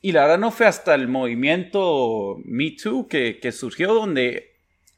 [0.01, 4.57] y la verdad no fue hasta el movimiento Me Too que, que surgió donde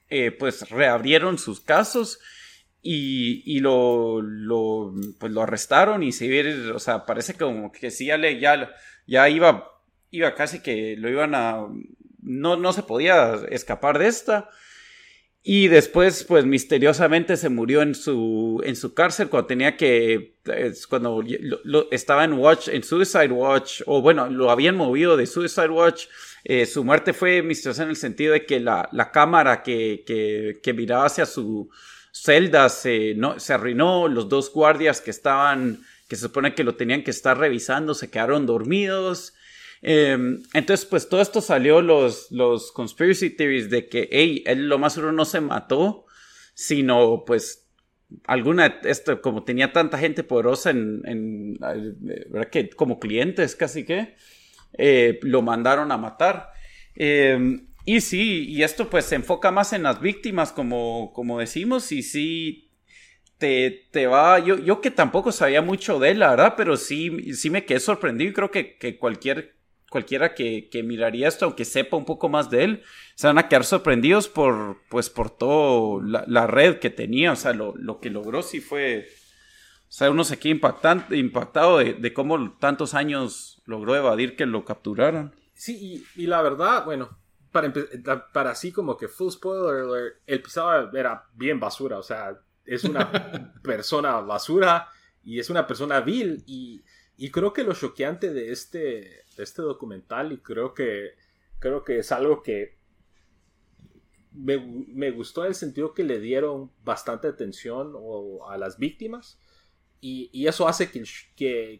[0.08, 2.20] eh, pues reabrieron sus casos
[2.82, 7.90] y, y lo, lo, pues lo arrestaron y se vieron, o sea, parece como que
[7.90, 8.70] sí ya, le, ya,
[9.06, 9.70] ya iba,
[10.10, 11.66] iba casi que lo iban a,
[12.22, 14.50] no, no se podía escapar de esta.
[15.42, 20.36] y después, pues misteriosamente se murió en su, en su cárcel cuando tenía que,
[20.88, 21.24] cuando
[21.90, 26.06] estaba en Watch, en Suicide Watch, o bueno, lo habían movido de Suicide Watch.
[26.44, 30.60] Eh, su muerte fue misteriosa en el sentido de que la, la cámara que, que,
[30.62, 31.70] que, miraba hacia su
[32.12, 36.74] celda se, no, se arruinó, los dos guardias que estaban, que se supone que lo
[36.74, 39.34] tenían que estar revisando, se quedaron dormidos.
[39.82, 44.78] Em, entonces, pues todo esto salió los, los conspiracy theories de que, hey, él lo
[44.78, 46.06] más seguro no se mató,
[46.54, 47.68] sino pues
[48.24, 52.50] alguna, esto, como tenía tanta gente poderosa en, en ¿verdad?
[52.50, 54.16] Que como clientes casi que,
[54.78, 56.50] eh, lo mandaron a matar.
[56.94, 61.90] Em, y sí, y esto pues se enfoca más en las víctimas, como, como decimos,
[61.92, 62.70] y sí
[63.38, 67.32] te, te va, yo, yo que tampoco sabía mucho de él, la verdad, pero sí,
[67.34, 69.59] sí me quedé sorprendido y creo que, que cualquier
[69.90, 72.82] cualquiera que, que, miraría esto, aunque sepa un poco más de él,
[73.16, 77.52] se van a quedar sorprendidos por, pues, por toda la, red que tenía, o sea,
[77.52, 79.08] lo, lo, que logró sí fue,
[79.82, 84.46] o sea, uno se queda impactante, impactado de, de, cómo tantos años logró evadir que
[84.46, 85.34] lo capturaran.
[85.54, 87.18] Sí, y, y la verdad, bueno,
[87.50, 87.72] para,
[88.32, 93.10] para así como que full spoiler el pisado era bien basura, o sea, es una
[93.62, 94.88] persona basura
[95.24, 96.82] y es una persona vil y,
[97.20, 101.10] y creo que lo choqueante de este este documental y creo que,
[101.58, 102.78] creo que es algo que
[104.32, 107.92] me, gustó en el sentido que le dieron bastante atención
[108.48, 109.38] a las víctimas
[110.00, 111.04] y, eso hace que,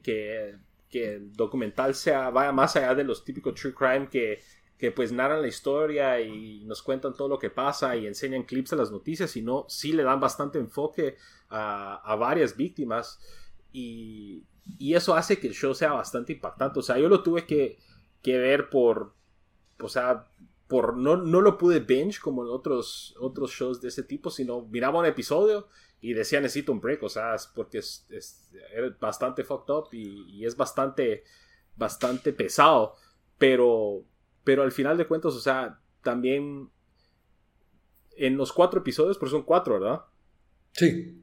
[0.02, 0.58] que,
[0.90, 4.42] que, el documental sea, vaya más allá de los típicos true crime que,
[4.76, 8.70] que pues narran la historia y nos cuentan todo lo que pasa y enseñan clips
[8.70, 11.16] de las noticias, sino sí le dan bastante enfoque
[11.48, 13.18] a, a varias víctimas.
[13.72, 14.44] Y,
[14.78, 16.78] y eso hace que el show sea bastante impactante.
[16.78, 17.78] O sea, yo lo tuve que,
[18.22, 19.14] que ver por.
[19.80, 20.28] O sea,
[20.68, 20.96] por.
[20.96, 25.00] No, no lo pude binge como en otros, otros shows de ese tipo, sino miraba
[25.00, 25.68] un episodio
[26.00, 27.02] y decía necesito un break.
[27.02, 28.50] O sea, es porque es, es,
[29.00, 31.24] bastante fucked up y, es bastante.
[31.76, 32.94] Bastante pesado.
[33.38, 34.04] Pero.
[34.44, 36.70] Pero al final de cuentas, o sea, también.
[38.16, 40.04] En los cuatro episodios, pero son cuatro, ¿verdad?
[40.72, 41.22] Sí.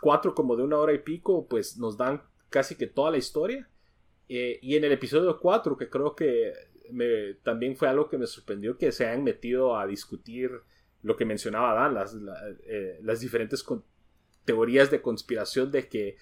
[0.00, 2.22] Cuatro como de una hora y pico, pues nos dan
[2.54, 3.68] casi que toda la historia.
[4.28, 6.52] Eh, y en el episodio 4, que creo que
[6.92, 10.52] me, también fue algo que me sorprendió, que se han metido a discutir
[11.02, 12.16] lo que mencionaba Dan, las,
[12.68, 13.64] eh, las diferentes
[14.44, 16.16] teorías de conspiración de que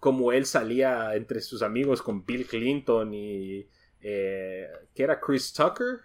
[0.00, 3.68] como él salía entre sus amigos con Bill Clinton y...
[4.00, 6.00] Eh, que era Chris Tucker.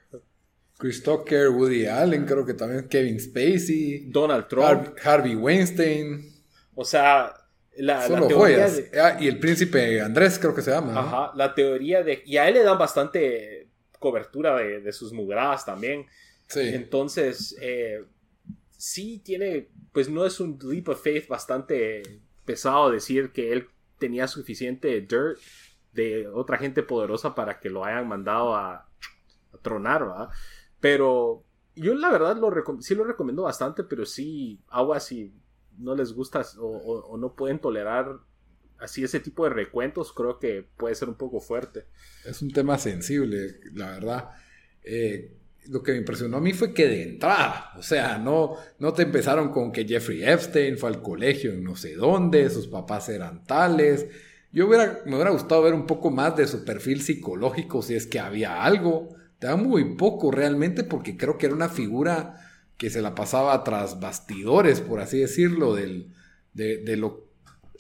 [0.78, 4.05] Chris Tucker, Woody Allen, creo que también Kevin Spacey.
[4.11, 4.97] Donald Trump.
[5.03, 6.32] Harvey Weinstein.
[6.76, 7.42] O sea,
[7.78, 8.67] la, teoría
[9.01, 10.99] ah, y el príncipe Andrés creo que se llama.
[10.99, 12.21] Ajá, la teoría de...
[12.26, 13.69] Y a él le dan bastante
[13.99, 16.05] cobertura de, sus mugradas también.
[16.47, 16.61] Sí.
[16.61, 18.03] Entonces, eh,
[18.78, 22.03] sí tiene, pues no es un leap of faith bastante
[22.45, 23.67] pesado decir que él
[23.97, 25.39] tenía suficiente dirt
[25.93, 28.89] de otra gente poderosa para que lo hayan mandado a,
[29.61, 30.30] tronar, ¿verdad?
[30.82, 31.45] Pero
[31.76, 32.51] yo la verdad lo
[32.82, 35.32] sí lo recomiendo bastante, pero sí, agua así
[35.78, 38.19] no les gusta o, no pueden tolerar
[38.80, 41.86] así ese tipo de recuentos, creo que puede ser un poco fuerte.
[42.26, 44.30] Es un tema sensible, la verdad.
[44.84, 45.38] Eh,
[45.69, 49.03] lo que me impresionó a mí fue que de entrada, o sea, no, no te
[49.03, 53.45] empezaron con que Jeffrey Epstein fue al colegio en no sé dónde, sus papás eran
[53.45, 54.07] tales.
[54.51, 54.76] Yo me
[55.15, 59.09] hubiera gustado ver un poco más de su perfil psicológico, si es que había algo.
[59.39, 62.42] Te da muy poco realmente, porque creo que era una figura
[62.84, 66.13] que se la pasaba tras bastidores, por así decirlo, del,
[66.51, 67.29] de, lo,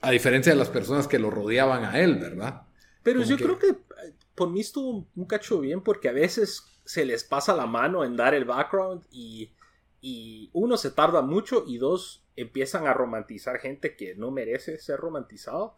[0.01, 2.61] a diferencia de las personas que lo rodeaban a él, ¿verdad?
[3.03, 7.03] Pero yo creo que eh, por mí estuvo un cacho bien porque a veces se
[7.03, 9.51] les pasa la mano en dar el background y,
[9.99, 15.01] y uno se tarda mucho y dos empiezan a romantizar gente que no merece ser
[15.01, 15.75] romantizado.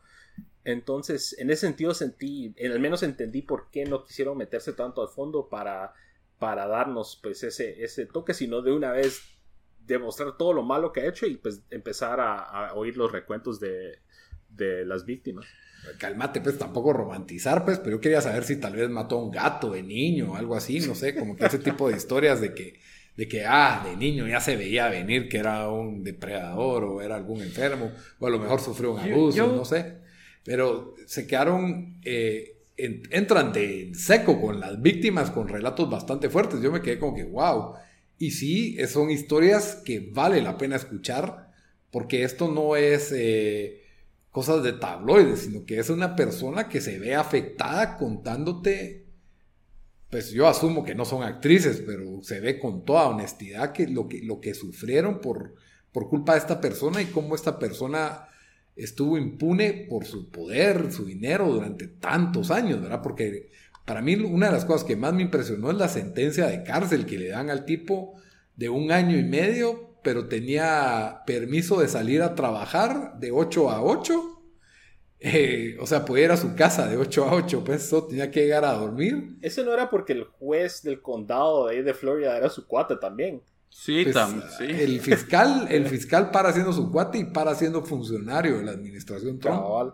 [0.63, 5.01] Entonces, en ese sentido sentí, en al menos entendí por qué no quisieron meterse tanto
[5.01, 5.95] al fondo para
[6.39, 9.36] para darnos pues ese, ese toque, sino de una vez
[9.86, 13.99] demostrar todo lo malo que ha hecho y pues empezar a, oír los recuentos de,
[14.49, 15.45] de, las víctimas.
[15.99, 19.31] Calmate, pues tampoco romantizar, pues, pero yo quería saber si tal vez mató a un
[19.31, 22.55] gato de niño o algo así, no sé, como que ese tipo de historias de
[22.55, 22.79] que,
[23.15, 27.15] de que, ah, de niño ya se veía venir que era un depredador o era
[27.15, 29.97] algún enfermo, o a lo mejor sufrió un abuso, no sé.
[30.43, 36.61] Pero se quedaron eh, entran de seco con las víctimas con relatos bastante fuertes.
[36.61, 37.73] Yo me quedé como que, wow.
[38.17, 41.51] Y sí, son historias que vale la pena escuchar,
[41.91, 43.84] porque esto no es eh,
[44.32, 49.05] cosas de tabloides, sino que es una persona que se ve afectada contándote
[50.15, 54.07] pues yo asumo que no son actrices, pero se ve con toda honestidad que lo
[54.07, 55.55] que, lo que sufrieron por,
[55.91, 58.28] por culpa de esta persona y cómo esta persona
[58.76, 63.01] estuvo impune por su poder, su dinero durante tantos años, ¿verdad?
[63.01, 63.51] Porque
[63.86, 67.05] para mí una de las cosas que más me impresionó es la sentencia de cárcel
[67.05, 68.19] que le dan al tipo
[68.55, 73.84] de un año y medio, pero tenía permiso de salir a trabajar de 8 a
[73.84, 74.32] 8.
[75.19, 78.30] Eh, o sea, podía ir a su casa de 8 a 8, pues eso tenía
[78.30, 79.38] que llegar a dormir.
[79.41, 82.97] Eso no era porque el juez del condado de ahí de Florida era su cuate
[82.97, 83.41] también.
[83.78, 84.15] Sí, Pues,
[84.57, 84.63] sí.
[84.63, 89.38] El fiscal, el fiscal para siendo su cuate y para siendo funcionario de la administración
[89.38, 89.61] Trump.
[89.61, 89.93] Cabal.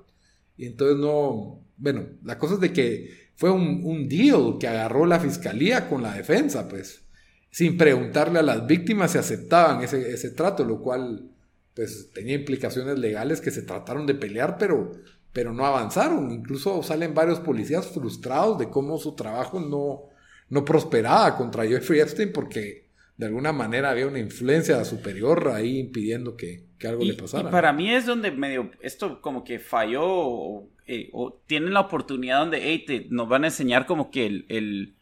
[0.56, 5.08] Y entonces no, bueno, la cosa es de que fue un, un deal que agarró
[5.08, 7.02] la fiscalía con la defensa, pues,
[7.50, 11.32] sin preguntarle a las víctimas si aceptaban ese, ese trato, lo cual,
[11.74, 14.92] pues, tenía implicaciones legales que se trataron de pelear, pero,
[15.34, 16.30] pero no avanzaron.
[16.32, 20.04] Incluso salen varios policías frustrados de cómo su trabajo no,
[20.50, 26.36] no prosperaba contra Jeffrey Epstein porque de alguna manera había una influencia superior ahí impidiendo
[26.36, 27.50] que, que algo Y, le pasara.
[27.50, 31.82] y para mí es donde medio esto como que falló o, eh, o tienen la
[31.82, 34.96] oportunidad donde hey, te- nos van a enseñar como que el, el,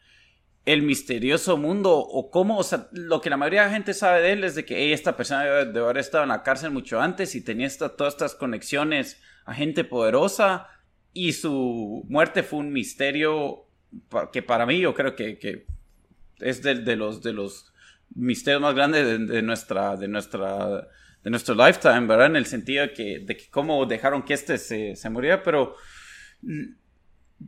[0.66, 4.20] el misterioso mundo o cómo, o sea, lo que la mayoría de la gente sabe
[4.20, 6.70] de él es de que hey, esta persona debe, debe haber estado en la cárcel
[6.72, 10.66] mucho antes y tenía esta- todas estas conexiones a gente poderosa
[11.14, 13.64] y su muerte fue un misterio
[14.32, 15.64] que para mí yo creo que, que
[16.38, 17.69] es de, de los de los
[18.14, 20.88] misterios más grandes de, nuestra de nuestra
[21.22, 22.26] de nuestro lifetime, ¿verdad?
[22.26, 25.74] En el sentido de que, de que cómo dejaron que este se, se muriera, pero
[26.42, 26.80] mm,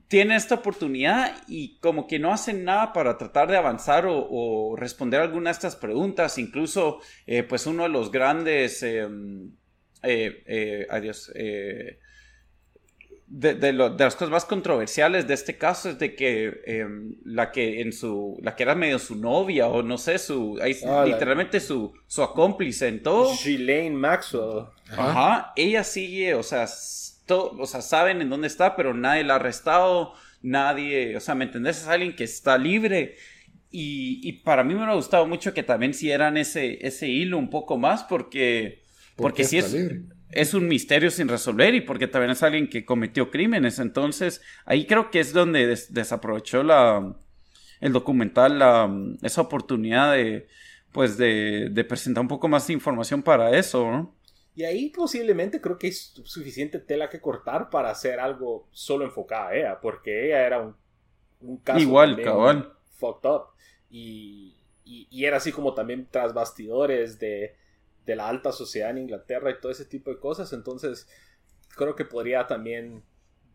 [0.09, 5.21] tiene esta oportunidad y como que no hacen nada para tratar de avanzar o, responder
[5.21, 6.39] alguna de estas preguntas.
[6.39, 9.07] Incluso, eh, pues uno de los grandes, eh,
[10.03, 11.33] eh, eh, adiós,
[13.35, 16.87] de, de lo- de las cosas más controversiales de este caso es de que eh,
[17.25, 20.77] la que en su la que era medio su novia o no sé su ahí,
[20.85, 24.67] Ah, la- literalmente su su acómplice en todo Ghislaine Maxwell.
[24.91, 26.67] Ajá, ella sigue, o sea,
[27.27, 30.13] to- o sea, saben en dónde está, pero nadie la ha arrestado,
[30.43, 31.79] nadie, o sea, ¿me entendés?
[31.79, 33.17] Es alguien que está libre.
[33.75, 37.49] Y, y para mí me hubiera gustado mucho que también siguieran ese, ese hilo un
[37.49, 38.83] poco más, porque,
[39.17, 40.03] ¿Por porque está es, libre?
[40.33, 43.79] Es un misterio sin resolver y porque también es alguien que cometió crímenes.
[43.79, 47.17] Entonces, ahí creo que es donde des- desaprovechó la,
[47.81, 48.91] el documental la,
[49.23, 50.49] esa oportunidad de,
[50.93, 54.15] pues, de, de presentar un poco más de información para eso, ¿no?
[54.55, 59.05] Y ahí posiblemente creo que hay su- suficiente tela que cortar para hacer algo solo
[59.05, 60.77] enfocada a ella, porque ella era un,
[61.41, 62.73] un caso Igual, cabal.
[62.99, 63.49] fucked up.
[63.91, 67.57] Y, y, y era así como también tras bastidores de,
[68.07, 70.53] de la alta sociedad en Inglaterra y todo ese tipo de cosas.
[70.53, 71.07] Entonces,
[71.77, 73.03] creo que podría también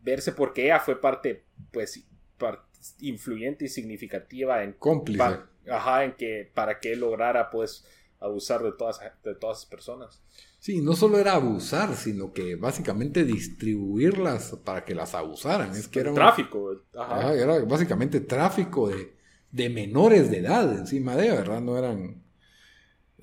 [0.02, 2.04] verse porque ella fue parte, pues,
[2.38, 2.64] par-
[3.00, 5.40] influyente y significativa en Cómplice.
[5.68, 7.84] ajá, en que para que él lograra pues
[8.20, 10.22] abusar de todas de todas esas personas.
[10.60, 15.70] Sí, no solo era abusar, sino que básicamente distribuirlas para que las abusaran.
[15.72, 17.34] Es que era un- tráfico, ajá.
[17.34, 19.14] Era básicamente tráfico de,
[19.50, 21.60] de menores de edad encima de ¿verdad?
[21.60, 22.22] No eran...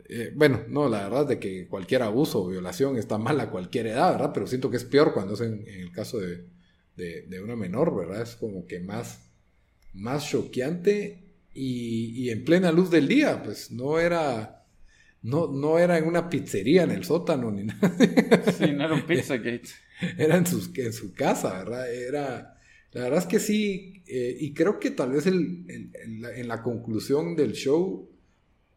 [0.09, 3.49] eh, bueno, no, la verdad es de que cualquier abuso o violación está mal a
[3.49, 4.31] cualquier edad, ¿verdad?
[4.33, 6.45] Pero siento que es peor cuando es en, en el caso de,
[6.97, 8.21] de- de una menor, ¿verdad?
[8.21, 9.29] Es como que más,
[9.93, 11.23] más choqueante
[11.53, 14.51] y, y en plena luz del día, pues no era...
[15.21, 17.95] No, no era en una pizzería en el sótano ni nada.
[18.59, 19.63] Sí, no era un Pizzagate.
[20.19, 21.91] Era en, sus, en su casa, ¿verdad?
[21.91, 22.59] Era,
[22.91, 26.31] la verdad es que sí, eh, y creo que tal vez el- el- en, la,
[26.37, 28.07] en la conclusión del show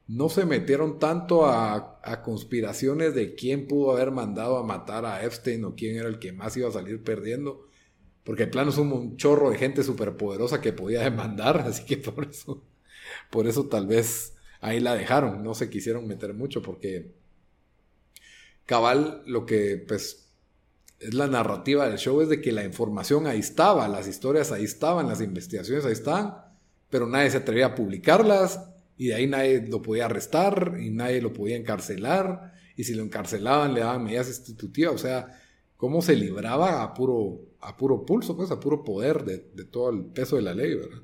[0.08, 1.94] no se metieron tanto a,
[2.24, 6.32] conspiraciones de quién pudo haber mandado a matar a Epstein o quién era el que
[6.32, 7.68] más iba a salir perdiendo,
[8.24, 11.98] porque el plano es un, un chorro de gente superpoderosa que podía demandar, así que
[11.98, 12.64] por eso,
[13.30, 17.12] por eso tal vez ahí la dejaron, no se quisieron meter mucho porque
[18.64, 20.30] cabal lo que pues
[21.00, 24.64] es la narrativa del show es de que la información ahí estaba, las historias ahí
[24.64, 26.34] estaban, las investigaciones ahí estaban,
[26.88, 28.60] pero nadie se atrevía a publicarlas
[28.98, 33.04] y de ahí nadie lo podía arrestar y nadie lo podía encarcelar y si lo
[33.04, 35.40] encarcelaban le daban medidas institutivas, o sea,
[35.76, 39.90] cómo se libraba a puro, a puro pulso, pues a puro poder de, de todo
[39.90, 41.02] el peso de la ley, ¿verdad?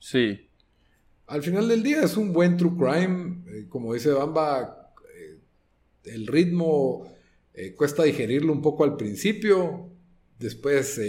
[0.00, 0.48] Sí.
[1.28, 5.38] Al final del día es un buen true crime, eh, como dice Bamba, eh,
[6.04, 7.12] el ritmo
[7.54, 9.90] eh, cuesta digerirlo un poco al principio,
[10.38, 11.00] después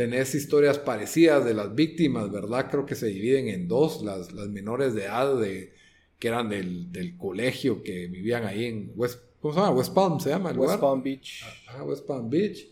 [0.00, 2.70] tenés historias parecidas de las víctimas, ¿verdad?
[2.70, 5.74] Creo que se dividen en dos, las, las menores de edad de,
[6.18, 9.76] que eran del, del colegio que vivían ahí en West, ¿cómo se llama?
[9.76, 10.80] West Palm se llama el West lugar.
[10.80, 11.44] Palm Beach.
[11.68, 12.66] Ah, West Palm Beach.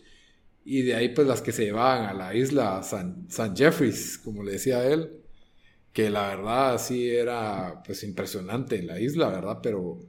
[0.65, 4.41] y de ahí pues las que se llevaban a la isla San, San Jeffries, como
[4.41, 5.21] le decía él,
[5.93, 9.59] que la verdad sí era pues impresionante la isla, ¿verdad?
[9.61, 9.99] Pero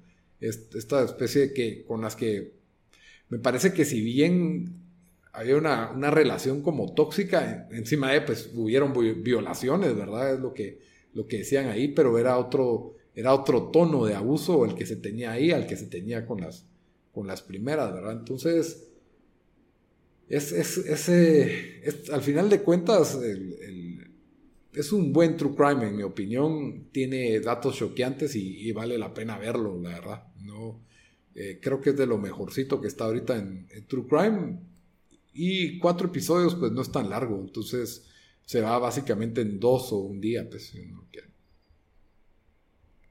[0.40, 2.54] esta especie de que con las que
[3.28, 4.79] me parece que si bien
[5.32, 10.34] había una, una relación como tóxica, encima de pues hubieron violaciones, ¿verdad?
[10.34, 10.80] Es lo que,
[11.14, 14.96] lo que decían ahí, pero era otro, era otro tono de abuso el que se
[14.96, 16.66] tenía ahí al que se tenía con las,
[17.12, 18.12] con las primeras, ¿verdad?
[18.12, 18.90] Entonces,
[20.28, 23.18] es, es, al final de cuentas,
[24.72, 26.88] es un buen true crime, en mi opinión.
[26.92, 30.24] Tiene datos choqueantes y, vale la pena verlo, la verdad.
[30.40, 30.80] No,
[31.34, 34.60] eh, creo que es de lo mejorcito que está ahorita en, True Crime.
[35.32, 37.40] Y cuatro episodios, pues no es tan largo.
[37.40, 38.08] Entonces,
[38.44, 41.28] se va básicamente en dos o un día, pues, si uno quiere.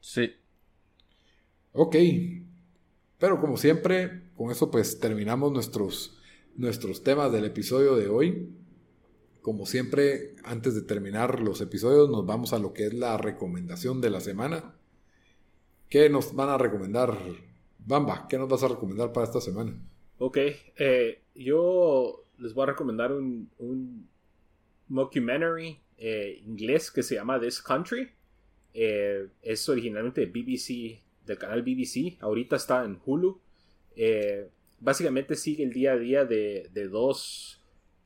[0.02, 0.32] Sí.
[1.74, 1.96] Ok.
[3.18, 6.20] Pero como siempre, con eso pues terminamos nuestros
[6.56, 8.56] nuestros temas del episodio de hoy.
[9.42, 14.02] Como siempre, antes de terminar los episodios, nos vamos a lo que es la recomendación
[14.02, 14.76] de la semana.
[15.90, 17.18] ¿Qué nos van a recomendar?
[17.80, 19.74] Bamba, ¿qué nos vas a recomendar para esta semana?
[20.20, 24.08] Ok, eh, yo les voy a recomendar un, un
[24.88, 28.12] mockumentary eh, inglés que se llama This Country.
[28.74, 32.22] Eh, es originalmente de BBC, del canal BBC.
[32.22, 33.42] Ahorita está en Hulu
[34.80, 37.62] básicamente sigue el día a día de, dos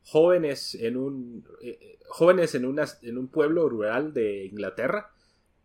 [0.05, 5.11] jóvenes en un eh, eh, jóvenes en, una, en un pueblo rural de Inglaterra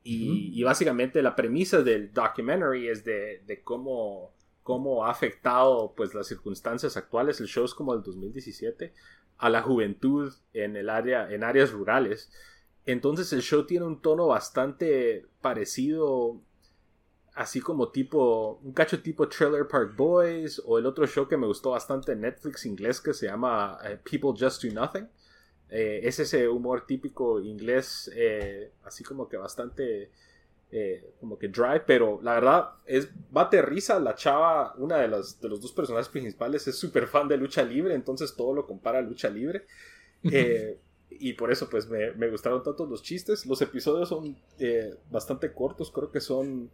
[0.05, 4.33] y, básicamente la premisa del documentary es de, cómo,
[4.69, 8.93] cómo ha afectado pues las circunstancias actuales el show es como el 2017
[9.39, 12.31] a la juventud en el área en áreas rurales
[12.85, 16.43] entonces el show tiene un tono bastante parecido
[17.35, 21.47] así como tipo, un cacho tipo Trailer Park Boys o el otro show que me
[21.47, 25.09] gustó bastante en Netflix inglés que se llama eh, People Just Do Nothing.
[25.71, 30.11] Eh, es ese humor típico inglés, eh, así como que bastante,
[31.21, 35.49] como que dry, pero la verdad es, bate risa, la chava, una de, las, de
[35.49, 39.03] los dos personajes principales es súper fan de lucha libre, entonces todo lo compara a
[39.03, 39.65] lucha libre.
[41.11, 43.47] y por eso pues me, me, gustaron tanto los chistes.
[43.47, 44.37] Los episodios son
[45.11, 46.71] bastante cortos, creo que son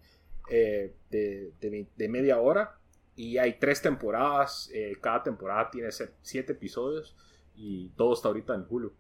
[0.50, 2.78] eh, de, media hora
[3.16, 4.70] y hay tres temporadas.
[4.72, 5.88] Eh, cada temporada tiene
[6.22, 7.14] siete episodios
[7.56, 8.92] y todo está ahorita en Hulu.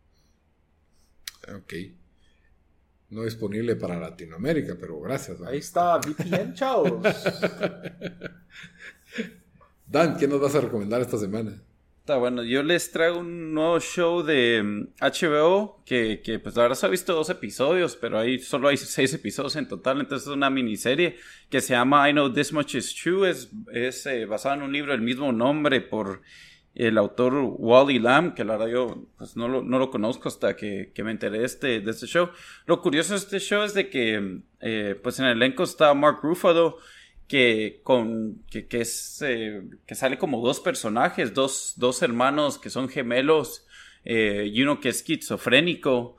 [1.56, 1.74] Ok.
[3.14, 5.40] No disponible para Latinoamérica, pero gracias.
[5.42, 6.82] Ahí está, VPN, chao.
[9.86, 11.62] Dan, ¿qué nos vas a recomendar esta semana?
[12.00, 16.62] Está bueno, yo les traigo un nuevo show de HBO mm, que, que, pues la
[16.62, 20.26] verdad se ha visto dos episodios, pero ahí solo hay seis episodios en total, entonces
[20.26, 21.16] es una miniserie
[21.48, 24.72] que se llama I Know This Much Is True, es, es eh, basado en un
[24.72, 26.22] libro del mismo nombre por
[26.74, 30.56] el autor Wally Lamb, que la verdad yo pues, no, lo, no lo conozco hasta
[30.56, 32.30] que, que, me enteré de este, de este show.
[32.66, 36.18] Lo curioso de este show es de que eh, pues en el elenco está Mark
[36.22, 36.78] Ruffalo,
[37.28, 42.70] que con que, que es eh, que sale como dos personajes, dos, dos hermanos que
[42.70, 43.66] son gemelos
[44.04, 46.16] eh, y uno que es esquizofrénico.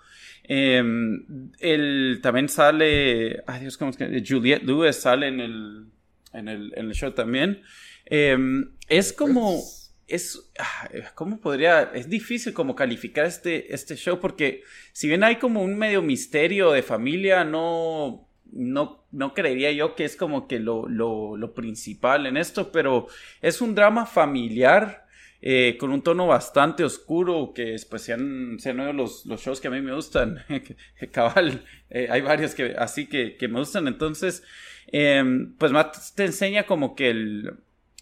[0.48, 4.24] Em, él también sale, ay Dios, ¿cómo es que?
[4.26, 5.86] Juliette Lewis sale en el,
[6.34, 7.62] en el, en el show también.
[8.06, 9.60] Em, es como,
[10.08, 11.92] es, ah, ¿cómo podría?
[11.94, 16.72] Es difícil como calificar este, este show porque si bien hay como un medio misterio
[16.72, 22.38] de familia, no, no, no creería yo que es como que lo, lo, principal en
[22.38, 23.08] esto, pero
[23.42, 25.06] es un drama familiar
[25.42, 29.72] eh, con un tono bastante oscuro que pues sean, sean los, los shows que a
[29.72, 30.44] mí me gustan.
[31.12, 33.88] Cabal, eh, hay varios que así que, que me gustan.
[33.88, 34.44] Entonces,
[34.88, 37.54] em, pues más te enseña como que el,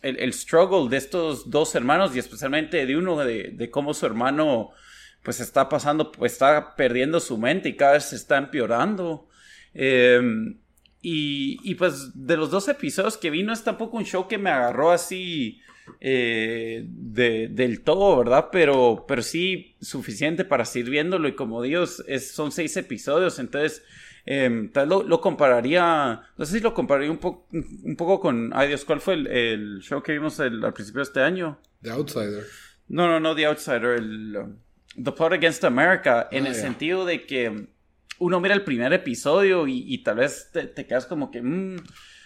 [0.04, 4.06] el, el, struggle de estos dos hermanos y especialmente de uno de, de cómo su
[4.06, 4.72] hermano
[5.24, 9.28] pues está pasando, pues está perdiendo su mente y cada vez se está empeorando.
[9.74, 10.58] Em,
[11.02, 14.92] y, pues de los dos episodios que vino es tampoco un show que me agarró
[14.92, 15.60] así
[16.00, 18.50] eh, del todo, ¿verdad?
[18.52, 23.84] Pero, pero sí suficiente para seguir viéndolo y como Dios, es, son seis episodios, entonces
[24.26, 28.52] em, tal lo, lo, compararía, no sé si lo compararía un, poco un poco con,
[28.54, 31.60] ay Dios, ¿cuál fue el, show que vimos al principio de este año?
[31.82, 32.46] The Outsider.
[32.88, 34.58] No, no, no The Outsider, el um,
[34.96, 37.68] The Plot Against America, en ah, el sentido de que
[38.20, 41.78] uno mira el primer episodio y, tal vez te, quedas como que, mm,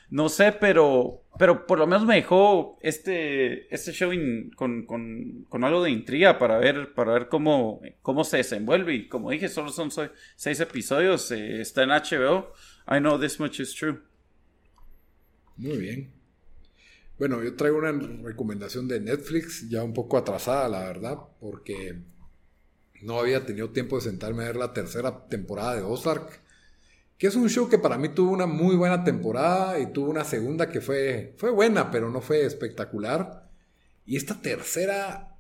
[0.10, 4.12] no sé, pero, pero por lo menos me dejó este, este show
[4.56, 8.96] con, con, algo de intriga para ver, para ver cómo, cómo se desenvuelve.
[8.96, 9.90] Y como dije, solo son
[10.36, 12.54] seis episodios, eh, está en HBO.
[12.90, 14.00] I know this much is true.
[15.58, 16.18] Muy bien.
[17.18, 17.92] Bueno, yo traigo una
[18.24, 22.00] recomendación de Netflix, ya un poco atrasada, la verdad, porque
[23.02, 26.42] no había tenido tiempo de sentarme a ver la tercera temporada de Ozark,
[27.18, 30.24] que es un show que para mí tuvo una muy buena temporada y tuvo una
[30.24, 33.50] segunda que fue, fue buena, pero no fue espectacular.
[34.06, 35.36] Y esta tercera,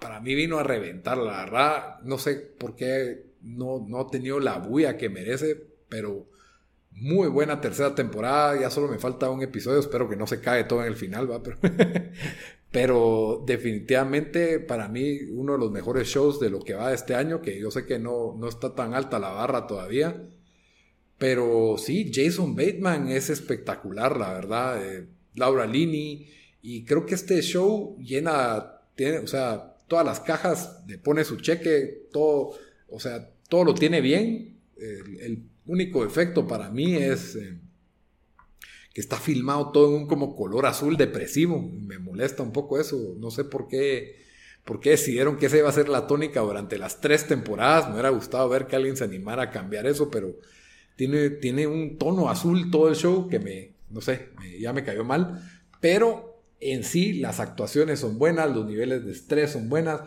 [0.00, 4.40] para mí vino a reventar, la verdad, no sé por qué no, no ha tenido
[4.40, 5.56] la bulla que merece,
[5.88, 6.26] pero
[6.96, 8.60] muy buena tercera temporada.
[8.60, 9.78] Ya solo me falta un episodio.
[9.78, 11.42] Espero que no se cae todo en el final, ¿va?
[11.42, 11.58] Pero,
[12.72, 17.42] pero, definitivamente para mí uno de los mejores shows de lo que va este año.
[17.42, 20.22] Que yo sé que no, no está tan alta la barra todavía.
[21.18, 24.84] Pero sí, Jason Bateman es espectacular, la verdad.
[24.84, 26.28] Eh, Laura Lini.
[26.62, 31.36] Y creo que este show llena, tiene, o sea, todas las cajas, le pone su
[31.36, 32.58] cheque, todo,
[32.88, 34.58] o sea, todo lo tiene bien.
[34.76, 37.58] el único efecto para mí es eh,
[38.92, 41.60] que está filmado todo en un como color azul depresivo.
[41.62, 43.14] Me molesta un poco eso.
[43.18, 44.24] No sé por qué,
[44.64, 47.86] por qué decidieron que esa iba a ser la tónica durante las tres temporadas.
[47.86, 50.34] Me hubiera gustado ver que alguien se animara a cambiar eso, pero
[50.96, 55.04] tiene, tiene un tono azul todo el show que me, no sé, ya me cayó
[55.04, 55.42] mal.
[55.80, 60.00] Pero en sí las actuaciones son buenas, los niveles de estrés son buenas.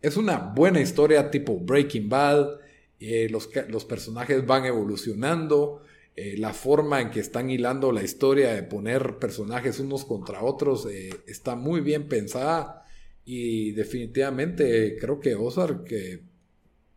[0.00, 2.60] Es una buena historia tipo Breaking Bad.
[3.00, 5.82] Eh, los, los, personajes van evolucionando,
[6.14, 10.86] eh, la forma en que están hilando la historia de poner personajes unos contra otros
[10.86, 12.86] eh, está muy bien pensada
[13.24, 15.92] y definitivamente creo que Ozark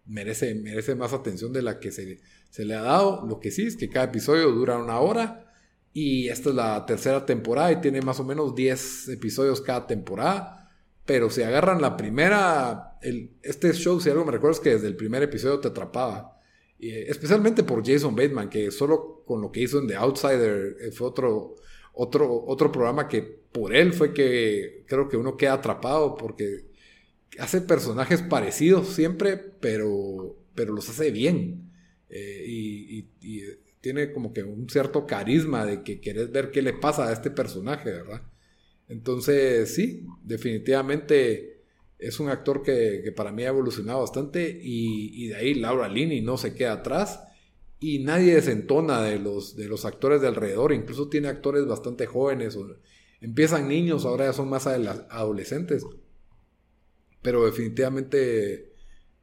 [0.05, 2.19] merece, merece más atención de la que se,
[2.57, 3.23] se le ha dado.
[3.27, 5.53] Lo que sí es que cada episodio dura una hora
[5.93, 10.67] y esta es la tercera temporada y tiene más o menos 10 episodios cada temporada.
[11.05, 12.97] Pero si agarran la primera,
[13.43, 16.39] este show, si algo me recuerdo es que desde el primer episodio te atrapaba.
[16.79, 20.77] Y, eh, especialmente por Jason Bateman, que solo con lo que hizo en The Outsider
[20.81, 21.53] eh, fue otro,
[21.93, 26.65] otro, otro programa que por él fue que creo que uno queda atrapado porque
[27.37, 31.66] hace personajes parecidos siempre, pero, pero los hace bien.
[32.09, 33.43] Eh, y, y,
[33.81, 37.31] tiene como que un cierto carisma de que querés ver qué le pasa a este
[37.31, 38.21] personaje, ¿verdad?
[38.89, 41.57] Entonces, sí, definitivamente
[41.99, 46.37] es un actor que, para mí ha evolucionado bastante y, de ahí Laura Linney no
[46.37, 47.23] se queda atrás
[47.79, 52.57] y nadie desentona de los, de los actores de alrededor, incluso tiene actores bastante jóvenes,
[53.21, 55.85] empiezan niños, ahora ya son más adolescentes,
[57.21, 58.73] pero definitivamente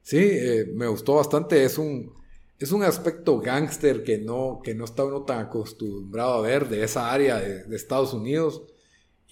[0.03, 2.13] sí, eh, me gustó bastante, es un,
[2.59, 6.85] es un aspecto gángster que no, que no está uno tan acostumbrado a ver de
[6.85, 8.63] esa área de Estados Unidos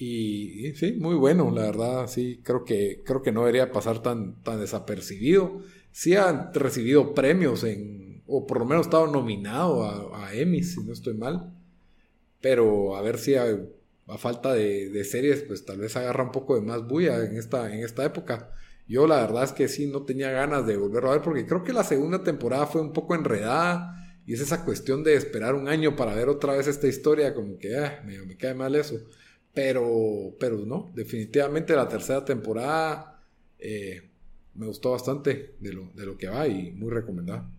[0.05, 4.43] y, sí, muy bueno, la verdad, sí, creo que, creo que no debería pasar tan,
[4.43, 5.61] tan desapercibido.
[5.93, 10.83] Sí han recibido premios en, o por lo menos estado nominado a, a Emmy, si
[10.83, 11.55] no estoy mal.
[12.41, 13.47] Pero a ver si a,
[14.19, 17.85] falta de, series, pues tal vez agarra un poco de más bulla en esta, en
[17.85, 18.51] esta época.
[18.89, 21.65] Yo la verdad es que sí, no tenía ganas de volverlo a ver porque creo
[21.65, 25.69] que la segunda temporada fue un poco enredada y es esa cuestión de esperar un
[25.69, 27.71] año para ver otra vez esta historia, como que
[28.05, 28.97] me, me cae mal eso.
[29.55, 33.23] Pero, pero no, definitivamente la tercera temporada
[33.59, 34.11] eh,
[34.55, 37.51] me gustó bastante de lo, de lo que va y muy recomendada.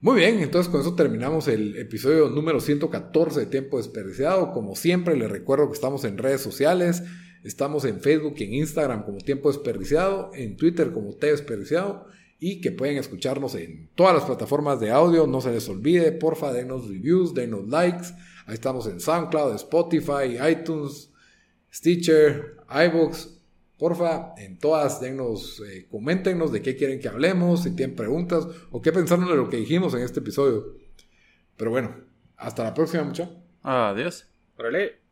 [0.00, 4.52] Muy bien, entonces con eso terminamos el episodio número 114 de Tiempo Desperdiciado.
[4.52, 7.02] Como siempre, les recuerdo que estamos en redes sociales.
[7.44, 12.06] Estamos en Facebook y en Instagram como Tiempo Desperdiciado, en Twitter como T Desperdiciado
[12.40, 15.26] y que pueden escucharnos en todas las plataformas de audio.
[15.26, 18.08] No se les olvide, porfa, denos reviews, denos likes
[18.46, 21.10] Ahí estamos en SoundCloud, Spotify, iTunes,
[21.72, 23.30] Stitcher, iBooks.
[23.78, 28.80] Porfa, en todas, dennos, eh, coméntenos de qué quieren que hablemos, si tienen preguntas o
[28.80, 30.76] qué pensaron de lo que dijimos en este episodio.
[31.56, 31.96] Pero bueno,
[32.36, 33.36] hasta la próxima, muchachos.
[33.62, 34.26] Adiós.
[34.56, 35.03] Órale.